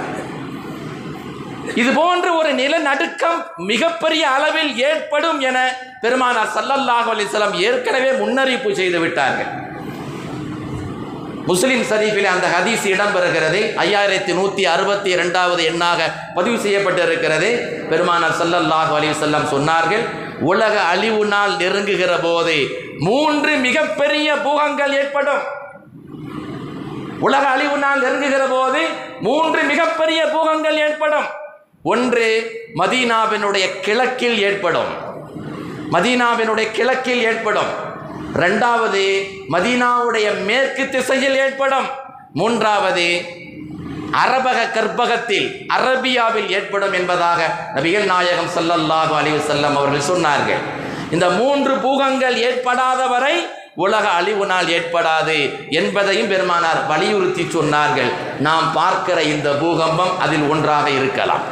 இது 1.74 1.92
போன்ற 1.92 2.32
ஒரு 2.32 2.54
நிலநடுக்கம் 2.54 3.44
மிகப்பெரிய 3.56 4.28
அளவில் 4.28 4.78
ஏற்படும் 4.78 5.40
என 5.40 5.58
பெருமானார் 6.00 6.48
சல்லல்லாஹ் 6.54 7.10
அலிஸ்லாம் 7.12 7.60
ஏற்கனவே 7.60 8.10
முன்னறிவிப்பு 8.10 8.72
செய்து 8.72 9.00
விட்டார்கள். 9.00 9.46
முஸ்லிம் 11.46 11.82
சரீஃபில் 11.82 12.24
அந்த 12.24 12.46
ஹதீஸ் 12.46 12.86
இடம்பெறுகிறது. 12.86 13.74
ஐயாயிரத்தி 13.76 14.34
நூற்றி 14.34 14.66
அறுபத்தி 14.66 15.10
இரண்டாவது 15.10 15.64
எண்ணாக 15.64 16.00
பதிவு 16.34 16.56
செய்யப்பட்டிருக்கிறது. 16.56 17.48
பெருமானார் 17.88 18.36
சல்லல்லாஹு 18.42 18.96
அலைஹி 18.98 19.46
சொன்னார்கள் 19.50 20.21
உலக 20.42 20.80
அழிவு 20.80 21.24
நாள் 21.24 21.50
நெருங்குகிற 21.50 22.18
போது 22.22 22.68
மூன்று 22.98 23.56
மிகப்பெரிய 23.56 24.34
பூகங்கள் 24.34 24.92
ஏற்படும். 24.92 25.42
உலக 27.20 27.48
அழிவு 27.48 27.76
நாள் 27.78 28.00
நெருங்குகிற 28.00 28.50
போது 28.50 28.80
மூன்று 29.20 29.62
மிகப்பெரிய 29.62 30.24
பூகங்கள் 30.24 30.76
ஏற்படும். 30.76 31.28
ஒன்று 31.82 32.28
மதீனாவினுடைய 32.74 33.80
கிழக்கில் 33.80 34.38
ஏற்படும். 34.42 34.92
மதீனாவினுடைய 35.92 36.70
கிழக்கில் 36.70 37.22
ஏற்படும். 37.22 37.72
ரெண்டாவது 38.34 39.04
மதீனாவுடைய 39.50 40.44
மேற்கு 40.44 40.88
திசையில் 40.88 41.36
ஏற்படும். 41.36 41.86
மூன்றாவது 42.32 43.06
அரபக 44.20 44.58
கற்பகத்தில் 44.76 45.48
அரபியாவில் 45.76 46.48
ஏற்படும் 46.56 46.92
என்பதாக 46.92 47.40
நபிகள் 47.74 48.04
நாயகம் 48.04 48.50
சல்லல்லாஹு 48.56 49.14
அலி 49.20 49.30
செல்லம் 49.50 49.76
அவர்கள் 49.80 50.08
சொன்னார்கள். 50.10 50.62
இந்த 51.10 51.26
மூன்று 51.30 51.74
பூகங்கள் 51.84 52.36
ஏற்படாத 52.36 53.06
வரை 53.06 53.34
உலக 53.74 54.04
அழிவு 54.08 54.46
நாள் 54.46 54.68
ஏற்படாது 54.76 55.36
என்பதையும் 55.70 56.30
பெருமானார் 56.32 56.80
வலியுறுத்தி 56.86 57.42
சொன்னார்கள். 57.42 58.10
நாம் 58.38 58.72
பார்க்கிற 58.72 59.22
இந்த 59.22 59.50
பூகம்பம் 59.62 60.18
அதில் 60.18 60.46
ஒன்றாக 60.48 60.90
இருக்கலாம். 60.90 61.44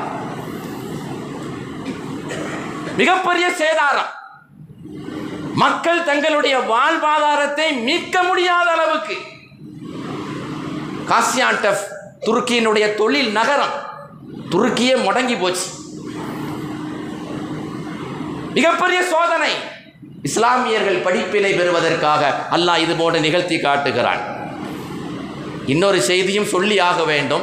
மிகப்பெரிய 3.00 3.48
சேதாரம். 3.62 4.10
மக்கள் 5.62 6.04
தங்களுடைய 6.04 6.58
வாழ்வாதாரத்தை 6.72 7.68
மீட்க 7.86 8.22
முடியாத 8.22 8.70
அளவுக்கு. 8.70 9.16
காசியாண்டஃப் 11.10 11.84
துருக்கியினுடைய 12.26 12.94
தொழில் 12.94 13.30
நகரம் 13.32 13.74
துருக்கியே 14.50 14.94
முடங்கி 15.04 15.36
போச்சு. 15.40 15.68
மிகப்பெரிய 18.54 19.02
சோதனை. 19.02 19.52
இஸ்லாமியர்கள் 20.22 20.96
படிப்பினை 20.96 21.52
பெறுவதற்காக 21.52 22.34
அல்லாஹ் 22.50 22.78
இது 22.78 22.94
போன்று 22.94 23.20
நிகழ்த்தி 23.20 23.60
காட்டுகிறான். 23.60 24.22
இன்னொரு 25.66 26.02
செய்தியும் 26.02 26.44
சொல்லி 26.44 26.78
ஆக 26.78 27.04
வேண்டும். 27.04 27.42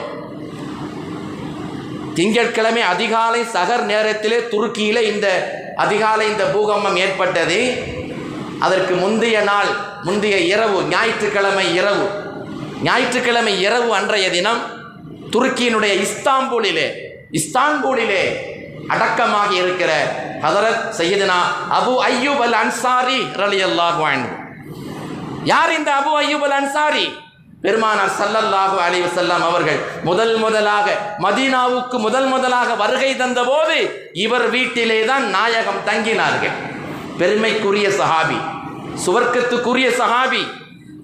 திங்கட்கிழமை 2.14 2.82
அதிகாலை 2.82 3.42
சகர் 3.42 3.82
நேரத்திலே 3.82 4.38
துருக்கியிலே 4.38 5.02
இந்த 5.02 5.28
அதிகாலை 5.76 6.28
இந்த 6.28 6.44
பூகம்பம் 6.44 6.96
ஏற்பட்டது. 6.96 7.60
அதற்கு 8.60 8.96
முந்தைய 8.96 9.40
நாள் 9.40 9.68
முந்தைய 10.04 10.38
இரவு 10.38 10.84
ஞாயிற்றுக்கிழமை 10.84 11.76
இரவு 11.76 12.26
ஞாயிற்றுக்கிழமை 12.84 13.54
இரவு 13.60 13.96
அன்றைய 13.96 14.30
தினம் 14.30 14.62
துருக்கியினுடைய 15.32 15.94
இஸ்தாம்பூலிலே 16.06 16.88
இஸ்தான்பூலிலே 17.32 18.24
அடக்கமாக 18.90 19.52
இருக்கிற 19.56 19.92
ஹதரத் 20.42 20.84
சையதுனா 20.98 21.38
அபு 21.70 21.94
ஐயூப் 22.02 22.42
அல் 22.42 22.54
அன்சாரி 22.54 23.20
ரலி 23.34 23.62
அல்லாஹ் 23.62 24.02
யார் 25.44 25.72
இந்த 25.72 25.90
அபு 25.96 26.12
ஐயூப் 26.18 26.44
அல் 26.44 26.52
அன்சாரி 26.52 27.06
பெருமானார் 27.62 28.14
சல்லல்லாஹு 28.20 28.78
அலி 28.80 29.02
வசல்லாம் 29.02 29.42
அவர்கள் 29.42 29.80
முதல் 30.04 30.36
முதலாக 30.38 30.88
மதீனாவுக்கு 31.20 31.98
முதல் 31.98 32.26
முதலாக 32.26 32.76
வருகை 32.76 33.16
தந்தபோது 33.16 33.78
இவர் 34.14 34.50
வீட்டிலே 34.50 35.06
தான் 35.06 35.30
நாயகம் 35.30 35.82
தங்கினார்கள். 35.86 36.56
பெருமைக்குரிய 37.20 37.88
சஹாபி 37.90 38.40
சுவர்க்கத்துக்குரிய 39.06 39.88
சஹாபி 40.00 40.44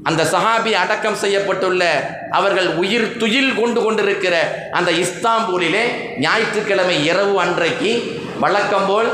அந்த 0.09 0.21
சஹாபி 0.31 0.71
அடக்கம் 0.83 1.19
செய்யப்பட்டுள்ள 1.23 1.83
அவர்கள் 2.37 2.69
உயிர் 2.81 3.05
துயில் 3.21 3.51
கொண்டு 3.59 3.79
கொண்டிருக்கிற 3.83 4.35
அந்த 4.77 4.89
இஸ்தாம்பூலிலே 5.03 5.83
ஞாயிற்றுக்கிழமை 6.25 6.97
இரவு 7.09 7.35
அன்றைக்கு 7.43 7.91
வழக்கம்போல் 8.43 9.09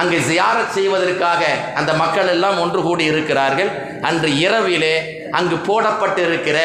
அங்கு 0.00 0.18
ஜியாரத் 0.28 0.74
செய்வதற்காக 0.76 1.42
அந்த 1.78 1.90
மக்கள் 2.02 2.30
எல்லாம் 2.34 2.56
ஒன்று 2.62 2.80
கூடி 2.82 3.04
இருக்கிறார்கள். 3.12 3.70
அன்று 4.08 4.30
இரவிலே 4.44 4.94
அங்கு 5.38 5.56
போடப்பட்டிருக்கிற 5.68 6.58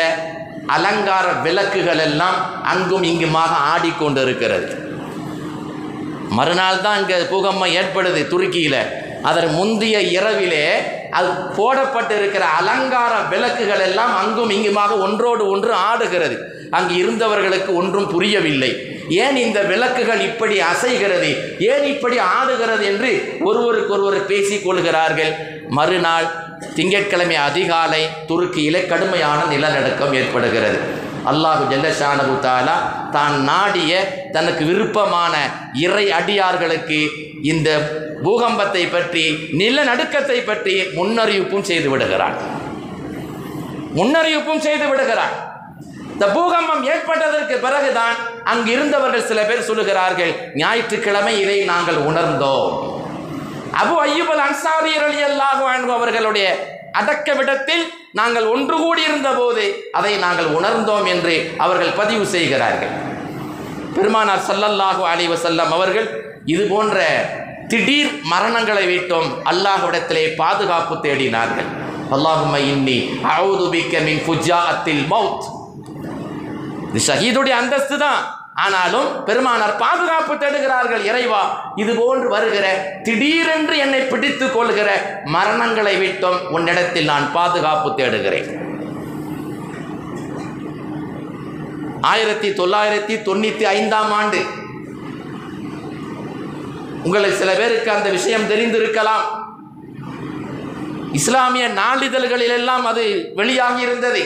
அலங்கார 0.75 1.27
விளக்குகள் 1.45 2.01
எல்லாம் 2.07 2.37
அங்கும் 2.73 3.05
இங்குமாக 3.11 3.53
ஆடிக்கொண்டிருக்கிறது. 3.73 4.67
மறுநாள் 6.37 6.83
தான் 6.85 6.97
அங்கே 6.99 7.19
பூகம்பம் 7.33 7.75
ஏற்படுது 7.79 8.23
துருக்கியில். 8.33 8.81
அதன் 9.23 9.53
முந்தைய 9.53 10.01
இரவிலே 10.01 10.81
அது 11.11 11.27
போடப்பட்டிருக்கிற 11.27 12.39
அலங்கார 12.39 13.15
விளக்குகள் 13.29 13.79
எல்லாம் 13.79 14.17
அங்கும் 14.17 14.49
இங்குமாக 14.49 14.97
ஒன்றோடு 14.97 15.49
ஒன்று 15.49 15.73
ஆடுகிறது. 15.73 16.37
அங்கு 16.69 16.95
இருந்தவர்களுக்கு 16.95 17.75
ஒன்றும் 17.75 18.09
புரியவில்லை. 18.09 18.97
ஏன் 19.09 19.35
இந்த 19.35 19.61
விளக்குகள் 19.61 20.19
இப்படி 20.19 20.61
அசைகிறது? 20.61 21.59
ஏன் 21.59 21.83
இப்படி 21.83 22.17
ஆடுகிறது 22.17 22.85
என்று 22.85 23.37
ஒருவருக்கொருவர் 23.41 24.25
பேசிக் 24.25 24.65
கொள்கிறார்கள். 24.65 25.35
மறுநாள் 25.67 26.27
திங்கட்கிழமை 26.75 27.35
அதிகாலை 27.35 28.07
துருக்கியிலே 28.27 28.87
கடுமையான 28.87 29.43
நிலநடுக்கம் 29.49 30.13
ஏற்படுகிறது. 30.13 31.07
அல்லாஹு 31.31 31.63
ஜல்லஷானகு 31.71 32.35
தாலா 32.45 32.75
தான் 33.15 33.35
நாடிய 33.49 33.93
தனக்கு 34.35 34.63
விருப்பமான 34.69 35.35
இறை 35.85 36.05
அடியார்களுக்கு 36.19 36.99
இந்த 37.51 37.69
பூகம்பத்தை 38.23 38.83
பற்றி 38.95 39.25
நிலநடுக்கத்தை 39.61 40.39
பற்றி 40.49 40.75
முன்னறிவிப்பும் 40.97 41.67
செய்து 41.69 41.89
விடுகிறான். 41.89 42.35
முன்னறிவிப்பும் 43.99 44.63
செய்து 44.67 44.87
விடுகிறான். 44.91 45.35
இந்த 46.13 46.27
பூகம்பம் 46.37 46.83
ஏற்பட்டதற்கு 46.93 47.55
பிறகுதான் 47.65 48.15
அங்கு 48.51 48.69
இருந்தவர்கள் 48.75 49.27
சில 49.29 49.41
பேர் 49.49 49.67
சொல்லுகிறார்கள் 49.69 50.33
ஞாயிற்றுக்கிழமை 50.61 51.33
இதை 51.43 51.59
நாங்கள் 51.73 51.99
உணர்ந்தோம். 52.09 52.67
அபு 53.81 53.95
ஐயூபல் 54.09 54.43
அன்சாரி 54.47 54.93
ரலியல்லாஹு 55.05 55.63
அன்ஹு 55.73 55.91
அவர்களுடைய 55.99 56.47
அடக்க 56.99 57.33
விடத்தில் 57.39 57.83
நாங்கள் 58.19 58.47
ஒன்று 58.53 58.75
கூடியிருந்த 58.83 59.29
போது 59.39 59.65
அதை 59.91 60.13
நாங்கள் 60.17 60.49
உணர்ந்தோம் 60.57 61.07
என்று 61.13 61.35
அவர்கள் 61.57 61.97
பதிவு 61.99 62.25
செய்கிறார்கள். 62.35 62.93
பெருமானார் 63.95 64.45
சல்லல்லாஹு 64.47 65.03
அலைவ 65.11 65.35
செல்லம் 65.45 65.71
அவர்கள் 65.77 66.09
இது 66.53 66.63
போன்ற 66.73 66.97
திடீர் 67.71 68.11
மரணங்களை 68.31 68.85
விட்டோம் 68.93 69.29
அல்லாஹ்விடத்திலே 69.51 70.25
பாதுகாப்பு 70.41 70.95
தேடினார்கள். 71.05 71.69
அல்லாஹும்ம 72.15 72.57
இன்னி 72.73 72.97
அவுது 73.35 73.65
மின் 73.73 74.05
மின் 74.07 74.21
ஃபுஜாஅத்தில் 74.27 75.03
மவுத் 75.13 75.47
இது 76.89 77.01
ஷஹீதுடைய 77.07 77.55
அந்தஸ்து 77.61 77.97
தான். 78.05 78.21
ஆனாலும் 78.63 79.09
பெருமானார் 79.25 79.75
பாதுகாப்பு 79.75 80.33
தேடுகிறார்கள் 80.35 81.03
இறைவா 81.09 81.41
இது 81.75 81.95
போன்று 81.95 82.29
வருகிற 82.29 82.65
திடீரென்று 83.03 83.77
என்னை 83.77 84.01
பிடித்து 84.01 84.51
கொள்கிற 84.51 84.89
மரணங்களை 85.25 85.97
விட்டும் 85.99 86.39
உன்னிடத்தில் 86.49 87.09
நான் 87.11 87.27
பாதுகாப்பு 87.31 87.89
தேடுகிறேன். 87.95 88.49
ஆயிரத்தி 92.01 92.49
தொள்ளாயிரத்தி 92.49 93.15
தொண்ணூத்தி 93.27 93.63
ஐந்தாம் 93.63 94.11
ஆண்டு. 94.11 94.41
உங்களை 97.03 97.31
சில 97.31 97.53
பேருக்கு 97.53 97.91
அந்த 97.91 98.09
விஷயம் 98.09 98.49
தெரிந்திருக்கலாம். 98.49 99.25
இஸ்லாமிய 101.11 101.65
நாளிதழ்களில் 101.81 102.55
எல்லாம் 102.59 102.85
அது 102.85 103.31
வெளியாகி 103.35 103.81
இருந்தது. 103.81 104.23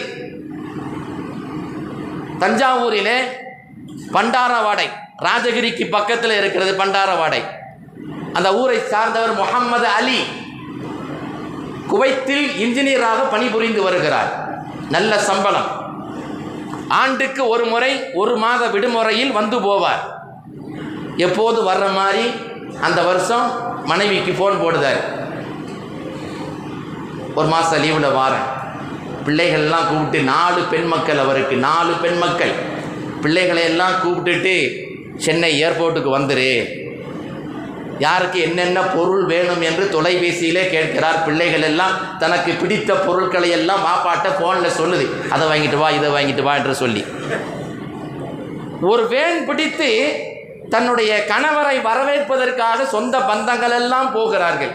தஞ்சாவூரிலே 2.39 3.17
பண்டாரவாடை. 4.13 4.89
ராஜகிரிக்கு 5.21 5.89
பக்கத்தில் 5.89 6.31
இருக்கிறது 6.31 6.83
பண்டாரவாடை. 6.83 7.41
அந்த 8.33 8.55
ஊரை 8.55 8.79
சார்ந்தவர் 8.79 9.35
முகம்மது 9.35 9.87
அலி 9.87 10.19
குவைத்தில் 11.87 12.49
இன்ஜினியராக 12.49 13.31
பணிபுரிந்து 13.31 13.81
வருகிறார். 13.81 14.57
நல்ல 14.89 15.19
சம்பளம். 15.19 15.81
ஆண்டுக்கு 16.87 17.47
ஒரு 17.47 17.65
முறை 17.65 18.11
ஒரு 18.13 18.37
மாத 18.37 18.67
விடுமுறையில் 18.67 19.31
வந்து 19.31 19.59
போவார். 19.59 20.03
எப்போது 21.17 21.71
வர்ற 21.71 21.93
மாதிரி 21.93 22.33
அந்த 22.81 23.01
வருஷம் 23.01 23.51
மனைவிக்கு 23.85 24.31
ஃபோன் 24.31 24.53
போடுதார். 24.53 25.21
ஒரு 27.35 27.47
மாதம் 27.47 27.83
லீவில் 27.83 28.17
வாரேன். 28.17 28.61
பிள்ளைகள்லாம் 29.25 29.87
கூப்பிட்டு 29.87 30.23
நாலு 30.23 30.61
பெண் 30.61 30.85
மக்கள் 30.85 31.17
அவருக்கு 31.17 31.55
நாலு 31.55 31.91
பெண் 31.91 32.17
மக்கள். 32.17 32.72
பிள்ளைகளை 33.23 33.63
எல்லாம் 33.71 33.95
கூப்பிட்டுட்டு 34.03 34.55
சென்னை 35.25 35.51
ஏர்போர்ட்டுக்கு 35.63 36.11
வந்துரு. 36.17 36.51
யாருக்கு 38.05 38.37
என்னென்ன 38.45 38.79
பொருள் 38.93 39.25
வேணும் 39.31 39.63
என்று 39.69 39.83
தொலைபேசியிலே 39.95 40.63
கேட்கிறார். 40.75 41.19
பிள்ளைகள் 41.25 41.65
எல்லாம் 41.69 41.95
தனக்கு 42.21 42.51
பிடித்த 42.61 42.93
பொருட்களை 43.07 43.49
எல்லாம் 43.57 43.83
மாப்பாட்ட 43.87 44.29
ஃபோனில் 44.37 44.77
சொல்லுது. 44.79 45.05
அதை 45.33 45.43
வாங்கிட்டு 45.51 45.79
வா 45.81 45.89
இதை 45.97 46.09
வாங்கிட்டு 46.15 46.45
வா 46.47 46.53
என்று 46.61 46.75
சொல்லி. 46.83 47.03
ஒரு 48.91 49.03
வேன் 49.13 49.41
பிடித்து 49.49 49.89
தன்னுடைய 50.73 51.11
கணவரை 51.31 51.75
வரவேற்பதற்காக 51.89 52.85
சொந்த 52.95 53.15
பந்தங்கள் 53.29 53.75
எல்லாம் 53.81 54.09
போகிறார்கள். 54.17 54.73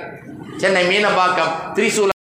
சென்னை 0.63 0.85
மீனம்பாக்கம் 0.91 1.53
திரிசூலம் 1.77 2.17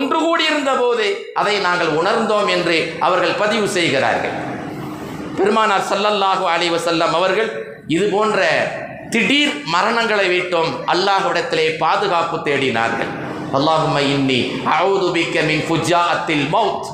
ஒன்று 0.00 0.18
கூடியிருந்த 0.26 0.72
போது 0.82 1.06
அதை 1.40 1.54
நாங்கள் 1.66 1.92
உணர்ந்தோம் 2.00 2.48
என்று 2.56 2.76
அவர்கள் 3.06 3.40
பதிவு 3.42 3.68
செய்கிறார்கள். 3.76 4.34
பெருமானார் 5.38 5.86
சல்லல்லாஹு 5.92 6.44
அலி 6.54 6.66
வசல்லம் 6.74 7.14
அவர்கள் 7.18 7.50
இது 7.94 8.04
போன்ற 8.14 8.40
திடீர் 9.14 9.54
மரணங்களை 9.74 10.26
விட்டோம் 10.34 10.70
அல்லாஹ்விடத்திலே 10.92 11.66
பாதுகாப்பு 11.82 12.36
தேடினார்கள். 12.46 13.10
அல்லாஹும்ம 13.56 13.98
இன்னி 14.14 14.38
அவுது 14.76 15.08
பிக்க 15.16 15.42
மின் 15.50 15.64
ஃபுஜாஅத்தில் 15.68 16.46
மௌத். 16.54 16.88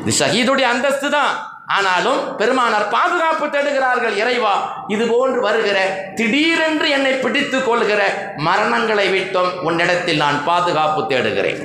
இது 0.00 0.14
ஷஹீதுடைய 0.20 0.66
அந்தஸ்து 0.74 1.10
தான். 1.16 1.32
ஆனாலும் 1.76 2.20
பெருமானார் 2.40 2.84
பாதுகாப்பு 2.96 3.46
தேடுகிறார்கள் 3.54 4.16
இறைவா 4.22 4.52
இது 4.94 5.04
போன்று 5.12 5.40
வருகிற 5.46 5.78
திடீரென்று 6.18 6.88
என்னை 6.96 7.14
பிடித்து 7.24 7.60
கொள்கிற 7.68 8.02
மரணங்களை 8.48 9.06
விட்டும் 9.16 9.50
உன்னிடத்தில் 9.68 10.22
நான் 10.24 10.38
பாதுகாப்பு 10.50 11.02
தேடுகிறேன். 11.12 11.60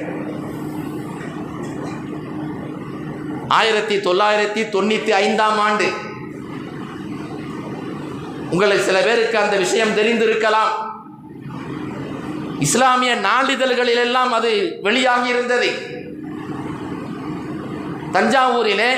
ஆயிரத்தி 3.51 3.97
தொள்ளாயிரத்தி 3.97 4.61
தொண்ணூற்றி 4.73 5.09
ஐந்தாம் 5.09 5.59
ஆண்டு. 5.59 5.91
உங்களை 8.51 8.79
சில 8.79 9.01
பேருக்கு 9.01 9.37
அந்த 9.37 9.57
விஷயம் 9.57 9.97
தெரிந்திருக்கலாம். 9.97 10.71
இஸ்லாமிய 12.59 13.15
நாளிதழ்களில் 13.15 13.95
எல்லாம் 13.95 14.31
அது 14.31 14.79
வெளியாகி 14.81 15.29
இருந்தது. 15.29 15.69
தஞ்சாவூரிலே 18.11 18.91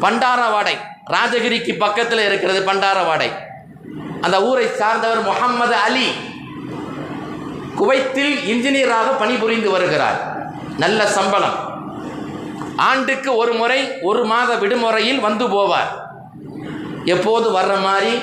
பண்டாரவாடை 0.00 0.74
ராஜகிரிக்கு 1.10 1.78
பக்கத்தில் 1.78 2.18
இருக்கிறது 2.18 2.60
பண்டாரவாடை. 2.72 3.30
அந்த 4.20 4.42
ஊரை 4.42 4.66
சார்ந்தவர் 4.66 5.22
முகம்மது 5.22 5.74
அலி 5.74 6.06
குவைத்தில் 7.74 8.36
இன்ஜினியராக 8.36 9.18
பணிபுரிந்து 9.18 9.70
வருகிறார். 9.70 10.20
நல்ல 10.78 11.06
சம்பளம். 11.06 11.75
ஆண்டுக்கு 12.76 13.36
ஒரு 13.36 13.52
முறை 13.52 13.88
ஒரு 14.02 14.24
மாத 14.24 14.54
விடுமுறையில் 14.54 15.20
வந்து 15.20 15.48
போவார். 15.48 15.92
எப்போது 17.04 17.50
வர்ற 17.50 17.82
மாதிரி 17.82 18.18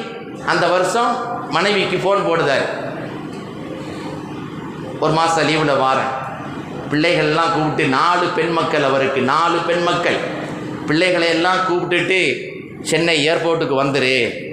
அந்த 0.46 0.68
வருஷம் 0.68 1.16
மனைவிக்கு 1.50 1.98
ஃபோன் 1.98 2.20
போடுதார். 2.20 2.66
ஒரு 5.00 5.14
மாதம் 5.14 5.48
லீவில் 5.48 5.82
வாரேன். 5.82 6.12
பிள்ளைகள்லாம் 6.92 7.54
கூப்பிட்டு 7.54 7.88
நாலு 7.88 8.28
பெண் 8.28 8.52
மக்கள் 8.52 8.84
அவருக்கு 8.84 9.22
நாலு 9.22 9.58
பெண் 9.58 9.84
மக்கள். 9.84 10.18
பிள்ளைகளையெல்லாம் 10.88 11.64
கூப்பிட்டுட்டு 11.70 12.52
சென்னை 12.82 13.30
ஏர்போர்ட்டுக்கு 13.30 13.84
வந்துரு. 13.84 14.52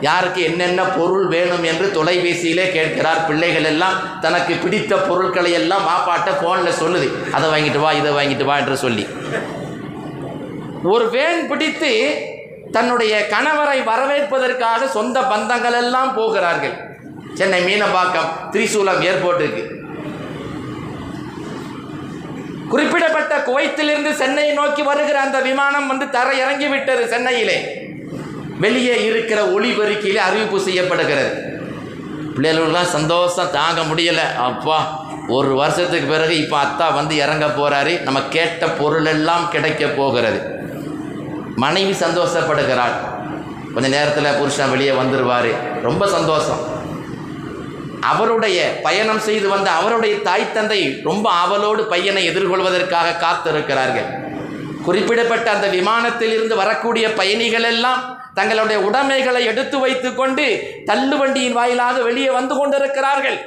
யாருக்கு 0.00 0.42
என்னென்ன 0.42 0.82
பொருள் 0.82 1.26
வேணும் 1.26 1.64
என்று 1.64 1.86
தொலைபேசியிலே 1.96 2.72
கேட்கிறார். 2.72 3.26
பிள்ளைகள் 3.26 3.64
எல்லாம் 3.64 4.20
தனக்கு 4.20 4.54
பிடித்த 4.54 4.96
பொருட்களை 4.96 5.52
எல்லாம் 5.52 5.86
மாப்பாட்ட 5.86 6.30
ஃபோனில் 6.40 6.78
சொல்லுது. 6.82 7.08
அதை 7.32 7.48
வாங்கிட்டு 7.50 7.80
வா 7.80 7.92
இதை 7.92 8.12
வாங்கிட்டு 8.12 8.44
வா 8.44 8.56
என்று 8.56 8.76
சொல்லி. 8.76 9.06
ஒரு 10.82 11.10
வேன் 11.10 11.48
பிடித்து 11.48 11.90
தன்னுடைய 12.72 13.26
கணவரை 13.30 13.84
வரவேற்பதற்காக 13.84 14.86
சொந்த 14.86 15.20
பந்தங்கள் 15.20 15.76
எல்லாம் 15.82 16.14
போகிறார்கள். 16.14 16.76
சென்னை 17.34 17.60
மீனம்பாக்கம் 17.64 18.30
திரிசூலம் 18.52 19.02
ஏர்போர்ட்டுக்கு. 19.10 19.62
குறிப்பிடப்பட்ட 22.68 23.36
குவைத்திலிருந்து 23.38 24.10
சென்னையை 24.12 24.52
நோக்கி 24.54 24.82
வருகிற 24.82 25.20
அந்த 25.20 25.40
விமானம் 25.40 25.86
வந்து 25.86 26.10
தர 26.10 26.28
இறங்கிவிட்டது 26.32 27.06
சென்னையிலே. 27.08 27.56
வெளியே 28.64 29.04
இருக்கிற 29.04 29.40
ஒளிபெருக்கிலே 29.56 30.20
அறிவிப்பு 30.28 30.60
செய்யப்படுகிறது. 30.60 31.30
பிள்ளைகளுக்கெல்லாம் 32.34 32.94
சந்தோஷம் 32.96 33.50
தாங்க 33.50 33.80
முடியலை. 33.80 34.36
அப்பா 34.36 34.78
ஒரு 35.28 35.54
வருஷத்துக்கு 35.54 36.06
பிறகு 36.06 36.38
இப்போ 36.42 36.56
அத்தா 36.62 36.94
வந்து 36.94 37.16
இறங்க 37.16 37.46
போகிறாரு 37.46 38.02
நம்ம 38.02 38.20
கேட்ட 38.22 38.68
பொருளெல்லாம் 38.68 39.48
கிடைக்க 39.48 39.86
போகிறது. 39.86 40.40
மனைவி 41.56 41.92
சந்தோஷப்படுகிறாள். 41.92 42.96
கொஞ்ச 43.74 43.88
நேரத்தில் 43.88 44.36
புருஷன் 44.38 44.70
வெளியே 44.70 44.90
வந்துடுவார் 44.90 45.50
ரொம்ப 45.82 46.08
சந்தோஷம். 46.08 46.62
அவருடைய 48.00 48.58
பயணம் 48.82 49.18
செய்து 49.18 49.48
வந்த 49.48 49.70
அவருடைய 49.70 50.14
தாய் 50.28 50.52
தந்தை 50.52 51.00
ரொம்ப 51.04 51.30
ஆவலோடு 51.30 51.82
பையனை 51.84 52.22
எதிர்கொள்வதற்காக 52.30 53.16
காத்திருக்கிறார்கள். 53.24 54.08
குறிப்பிடப்பட்ட 54.84 55.50
அந்த 55.50 55.66
விமானத்தில் 55.66 56.32
இருந்து 56.32 56.56
வரக்கூடிய 56.56 57.12
பயணிகள் 57.12 57.62
எல்லாம் 57.62 58.00
தங்களுடைய 58.34 58.82
உடைமைகளை 58.82 59.44
எடுத்து 59.44 59.78
வைத்துக்கொண்டு 59.78 60.44
தள்ளுவண்டியின் 60.86 61.52
வாயிலாக 61.52 62.02
வெளியே 62.02 62.30
வந்து 62.30 62.56
கொண்டிருக்கிறார்கள். 62.56 63.38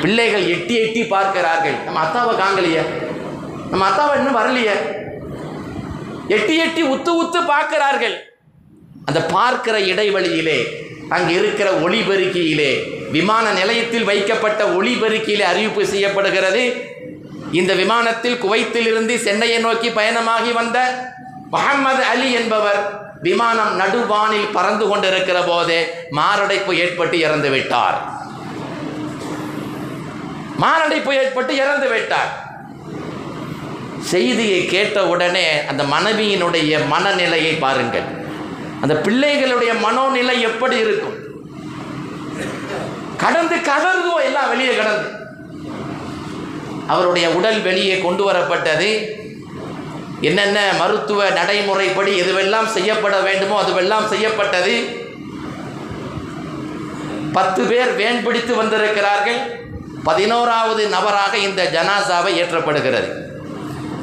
பிள்ளைகள் 0.00 0.48
எட்டி 0.48 0.74
எட்டி 0.74 1.04
பார்க்கிறார்கள். 1.04 1.76
நம்ம 1.84 2.00
அத்தாவை 2.06 2.32
காங்கலையே 2.42 2.82
நம்ம 3.70 3.84
அத்தாவை 3.90 4.16
இன்னும் 4.16 4.38
வரலையே. 4.40 4.74
எட்டி 6.28 6.56
எட்டி 6.56 6.82
உத்து 6.82 7.12
உத்து 7.22 7.46
பார்க்கிறார்கள். 7.46 8.16
அந்த 9.04 9.20
பார்க்கிற 9.24 9.78
இடைவெளியிலே 9.78 10.58
அங்கு 11.08 11.32
இருக்கிற 11.34 11.70
ஒளிபெருக்கியிலே 11.70 12.70
விமான 13.10 13.52
நிலையத்தில் 13.52 14.04
வைக்கப்பட்ட 14.04 14.64
ஒளிபெருக்கியிலே 14.64 15.44
அறிவிப்பு 15.52 15.86
செய்யப்படுகிறது. 15.86 16.62
இந்த 17.52 17.72
விமானத்தில் 17.74 18.40
குவைத்திலிருந்து 18.44 19.16
சென்னையை 19.16 19.58
நோக்கி 19.58 19.88
பயணமாகி 19.90 20.52
வந்த 20.52 20.78
முகமது 21.50 22.02
அலி 22.12 22.32
என்பவர் 22.32 22.80
விமானம் 23.22 23.80
நடுவானில் 23.80 24.52
பறந்து 24.52 24.88
கொண்டிருக்கிற 24.88 25.42
போதே 25.42 25.88
மாரடைப்பு 26.10 26.76
ஏற்பட்டு 26.76 27.18
இறந்து 27.18 27.50
விட்டார். 27.50 28.14
மாரடைப்பு 30.56 31.14
ஏற்பட்டு 31.14 31.56
இறந்து 31.56 31.88
விட்டார். 31.88 32.44
செய்தியை 34.00 34.66
கேட்ட 34.66 35.06
உடனே 35.06 35.66
அந்த 35.66 35.82
மனைவியினுடைய 35.82 36.86
மனநிலையை 36.86 37.54
பாருங்கள். 37.54 38.24
அந்த 38.80 38.94
பிள்ளைகளுடைய 38.94 39.72
மனோநிலை 39.72 40.40
எப்படி 40.40 40.76
இருக்கும்? 40.76 41.16
கடந்து 43.16 43.56
கதறுதோ 43.56 44.24
எல்லாம் 44.24 44.48
வெளியே 44.48 44.76
கடந்து. 44.76 45.08
அவருடைய 46.86 47.30
உடல் 47.30 47.62
வெளியே 47.62 47.98
கொண்டு 47.98 48.32
வரப்பட்டது. 48.32 48.90
என்னென்ன 50.20 50.72
மருத்துவ 50.78 51.28
நடைமுறைப்படி 51.28 52.20
எதுவெல்லாம் 52.20 52.66
செய்யப்பட 52.66 53.20
வேண்டுமோ 53.20 53.62
அதுவெல்லாம் 53.62 54.06
செய்யப்பட்டது. 54.06 55.04
பத்து 57.32 57.64
பேர் 57.64 57.94
வேன் 57.94 58.24
பிடித்து 58.24 58.54
வந்திருக்கிறார்கள். 58.54 59.64
பதினோராவது 60.04 60.88
நபராக 60.88 61.36
இந்த 61.36 61.62
ஜனாசாவை 61.64 62.32
ஏற்றப்படுகிறது. 62.42 63.24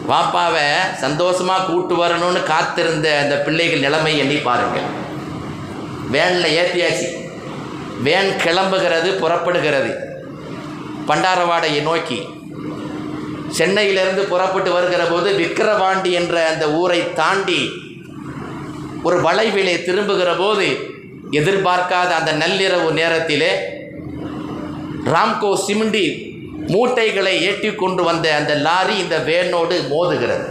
வாப்பாவை 0.10 0.96
சந்தோஷமாக 0.96 1.66
கூட்டு 1.66 2.06
வரணும்னு 2.06 2.44
காத்திருந்த 2.44 3.20
அந்த 3.22 3.36
பிள்ளைகள் 3.36 3.80
நிலைமை 3.80 4.18
எண்ணி 4.18 4.36
பாருங்கள். 4.36 5.02
வேனில் 6.10 6.60
ஏற்றியாச்சு 6.60 7.08
வேன் 8.02 8.32
கிளம்புகிறது 8.44 9.20
புறப்படுகிறது. 9.20 10.12
பண்டாரவாடையை 11.08 11.82
நோக்கி 11.82 12.28
சென்னையிலிருந்து 13.58 14.24
புறப்பட்டு 14.32 14.70
வருகிற 14.72 15.04
போது 15.06 15.30
விக்கிரவாண்டி 15.40 16.12
என்ற 16.20 16.36
அந்த 16.52 16.66
ஊரை 16.82 17.00
தாண்டி 17.20 17.62
ஒரு 19.08 19.18
வளைவிலே 19.22 19.76
திரும்புகிற 19.88 20.32
போது 20.36 20.68
எதிர்பார்க்காத 21.40 22.12
அந்த 22.20 22.32
நள்ளிரவு 22.34 22.90
நேரத்திலே 23.00 23.52
ராம்கோ 25.14 25.52
சிமிண்டி 25.68 26.06
மூட்டைகளை 26.74 27.34
ஏற்றி 27.48 27.70
கொண்டு 27.76 28.04
வந்த 28.04 28.36
அந்த 28.36 28.54
லாரி 28.66 28.96
இந்த 28.98 29.16
வேனோடு 29.30 29.78
மோதுகிறது. 29.94 30.46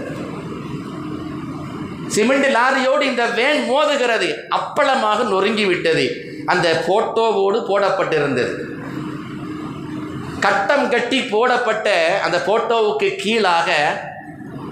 சிமெண்ட் 2.07 2.49
லாரியோடு 2.57 3.05
இந்த 3.11 3.27
வேன் 3.39 3.63
மோதுகிறது. 3.71 4.29
அப்பளமாக 4.59 5.29
நொறுங்கி 5.29 5.65
விட்டது. 5.65 6.05
அந்த 6.47 6.69
போட்டோவோடு 6.87 7.59
போடப்பட்டிருந்தது. 7.71 8.53
கட்டம் 10.43 10.89
கட்டி 10.89 11.19
போடப்பட்ட 11.23 11.89
அந்த 12.25 12.39
போட்டோவுக்கு 12.47 13.17
கீழாக 13.17 13.69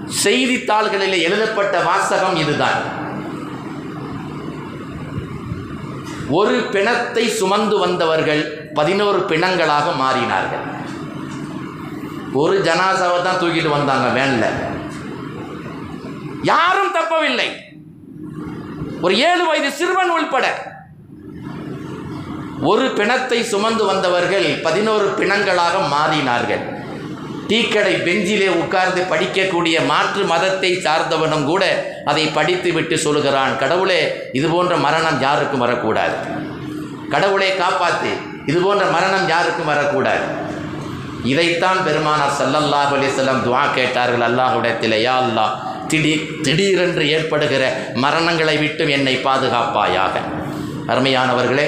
செய்தித்தாள்களில் 0.07 1.23
எழுதப்பட்ட 1.23 1.81
வாசகம் 1.81 2.37
இதுதான். 2.37 2.81
ஒரு 6.31 6.69
பிணத்தை 6.73 7.29
சுமந்து 7.29 7.79
வந்தவர்கள் 7.79 8.43
பதினோரு 8.75 9.19
பிணங்களாக 9.19 9.87
மாறினார்கள். 9.97 10.65
ஒரு 12.33 12.59
ஜனாசாவை 12.59 13.23
தான் 13.23 13.41
தூக்கிட்டு 13.41 13.71
வந்தாங்க 13.71 14.09
வேன்ல. 14.19 14.47
யாரும் 16.43 16.95
தப்பவில்லை. 16.95 17.49
ஒரு 19.03 19.19
ஏழு 19.19 19.47
வயது 19.47 19.71
சிறுவன் 19.71 20.11
உள்பட 20.11 20.70
ஒரு 22.69 22.87
பிணத்தை 22.97 23.39
சுமந்து 23.51 23.85
வந்தவர்கள் 23.91 24.47
பதினோரு 24.65 25.07
பிணங்களாக 25.19 25.77
மாறினார்கள். 25.93 26.63
டீக்கடை 27.51 27.95
பெஞ்சிலே 28.07 28.49
உட்கார்ந்து 28.63 29.01
படிக்கக்கூடிய 29.13 29.77
மாற்று 29.91 30.23
மதத்தை 30.33 30.71
சார்ந்தவனும் 30.87 31.47
கூட 31.51 31.63
அதை 32.11 32.25
படித்து 32.37 32.71
விட்டு 32.77 32.97
சொல்கிறான் 33.05 33.55
கடவுளே 33.63 34.01
இது 34.39 34.49
போன்ற 34.55 34.75
மரணம் 34.87 35.19
யாருக்கும் 35.27 35.65
வரக்கூடாது. 35.65 36.17
கடவுளை 37.15 37.51
காப்பாத்து 37.63 38.13
இது 38.51 38.59
போன்ற 38.67 38.85
மரணம் 38.97 39.27
யாருக்கும் 39.33 39.71
வரக்கூடாது. 39.73 40.27
இதைத்தான் 41.33 41.81
பெருமானார் 41.87 42.37
சல்லல்லாஹ் 42.41 42.93
அலைஹி 42.99 43.41
துவா 43.49 43.65
கேட்டார்கள் 43.79 44.27
அல்லாஹுடத்தில் 44.29 44.97
யா 45.07 45.17
அல்லாஹ் 45.25 45.55
திடீர் 45.93 46.27
திடீரென்று 46.47 47.05
ஏற்படுகிற 47.17 47.65
மரணங்களை 48.05 48.57
விட்டும் 48.65 48.93
என்னை 48.97 49.15
பாதுகாப்பாயாக. 49.29 50.15
அருமையானவர்களே 50.93 51.67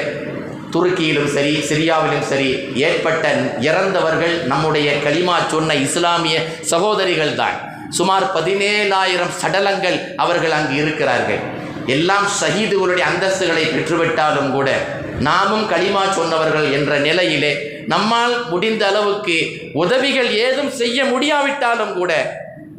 துருக்கியிலும் 0.74 1.30
சரி 1.34 1.54
சிரியாவிலும் 1.68 2.26
சரி 2.30 2.50
ஏற்பட்ட 2.86 3.34
இறந்தவர்கள் 3.68 4.34
நம்முடைய 4.52 4.94
கலிமா 5.04 5.36
சொன்ன 5.48 5.74
இஸ்லாமிய 5.74 6.36
சகோதரிகள் 6.60 7.34
தான் 7.34 7.58
சுமார் 7.88 8.26
பதினேழாயிரம் 8.34 9.34
சடலங்கள் 9.42 9.98
அவர்கள் 10.16 10.50
அங்கு 10.50 10.74
இருக்கிறார்கள். 10.74 11.40
எல்லாம் 11.86 12.26
ஷஹீதுகளுடைய 12.40 13.04
அந்தஸ்துகளை 13.10 13.64
பெற்றுவிட்டாலும் 13.64 14.50
கூட 14.50 14.70
நாமும் 15.18 15.66
களிமா 15.70 16.04
சொன்னவர்கள் 16.18 16.72
என்ற 16.72 16.98
நிலையிலே 16.98 17.52
நம்மால் 17.86 18.34
முடிந்த 18.50 18.86
அளவுக்கு 18.86 19.36
உதவிகள் 19.72 20.30
ஏதும் 20.46 20.70
செய்ய 20.70 21.04
முடியாவிட்டாலும் 21.04 21.92
கூட 21.92 22.12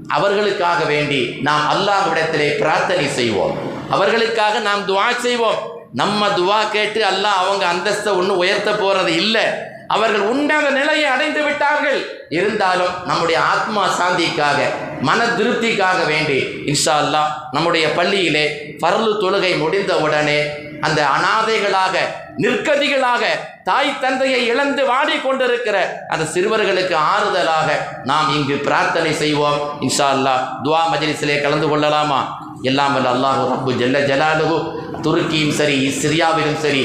அவர்களுக்காக 0.08 0.80
வேண்டி 0.84 1.22
நாம் 1.42 1.68
அல்லாஹ்விடத்திலே 1.74 2.50
பிரார்த்தனை 2.58 3.08
செய்வோம். 3.08 3.54
அவர்களுக்காக 3.90 4.60
நாம் 4.60 4.88
துவா 4.88 5.08
செய்வோம். 5.20 5.73
நம்ம 6.02 6.28
துவா 6.38 6.60
கேட்டு 6.76 7.02
அல்லாஹ் 7.12 7.40
அவங்க 7.42 7.66
அந்தஸ்தை 7.74 8.12
ஒன்றும் 8.20 8.42
உயர்த்த 8.44 8.70
போகிறது 8.72 9.12
இல்லை. 9.16 9.46
அவர்கள் 9.88 10.24
உண்டாத 10.32 10.68
நிலையை 10.70 11.08
அடைந்து 11.16 11.42
விட்டார்கள். 11.44 12.00
இருந்தாலும் 12.30 12.94
நம்முடைய 13.06 13.38
ஆத்மா 13.54 13.84
சாந்திக்காக 14.00 14.60
மன 15.08 15.26
திருப்திக்காக 15.38 16.00
வேண்டி 16.12 16.38
இன்ஷா 16.72 16.94
அல்லாஹ் 17.04 17.32
நம்முடைய 17.52 17.86
பள்ளியிலே 17.98 18.46
பரலு 18.84 19.12
தொழுகை 19.24 19.54
முடிந்த 19.64 19.94
உடனே 20.06 20.40
அந்த 20.88 21.00
அனாதைகளாக 21.16 21.96
நிற்கதிகளாக 22.44 23.24
தாய் 23.64 24.00
தந்தையை 24.04 24.40
இழந்து 24.52 24.84
வாடிக்கொண்டிருக்கிற 24.92 25.78
அந்த 26.14 26.24
சிறுவர்களுக்கு 26.34 26.96
ஆறுதலாக 27.12 27.70
நாம் 28.10 28.30
இங்கு 28.38 28.56
பிரார்த்தனை 28.68 29.12
செய்வோம். 29.22 29.60
இன்ஷா 29.82 30.08
அல்லாஹ் 30.16 30.42
துவா 30.66 30.82
மஜிலிசிலே 30.94 31.38
கலந்து 31.42 31.68
கொள்ளலாமா? 31.68 32.22
எல்லாம் 32.70 32.94
வல்ல 32.96 33.10
அல்லாஹு 33.16 33.42
ரப்பு 33.54 33.72
ஜல்ல 33.82 33.98
ஜலாலுகு 34.10 34.58
துருக்கியும் 35.06 35.56
சரி 35.60 35.78
சிரியாவிலும் 36.02 36.62
சரி 36.66 36.84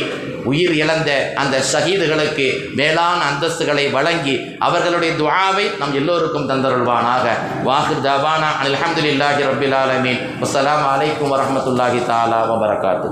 உயிர் 0.51 0.75
இழந்த 0.83 1.11
அந்த 1.43 1.57
ஷஹீதுகளுக்கு 1.71 2.47
மேலான 2.81 3.19
அந்தஸ்துகளை 3.31 3.85
வழங்கி 3.97 4.35
அவர்களுடைய 4.67 5.11
துவாவை 5.21 5.67
நம் 5.81 5.95
எல்லோருக்கும் 6.01 6.49
தந்தருள்வானாக. 6.51 7.27
வாஹிர் 7.69 8.05
தவானா 8.07 8.51
அலமதுல்லாஹி 8.63 9.43
ரப்பில் 9.51 9.77
ஆலமீன். 9.83 10.23
அஸ்லாம் 10.45 10.85
வலைக்கம் 10.89 11.33
வரமத்துல்லாஹி 11.35 12.01
தாலா 12.11 12.41
வபரகாத்து 12.53 13.11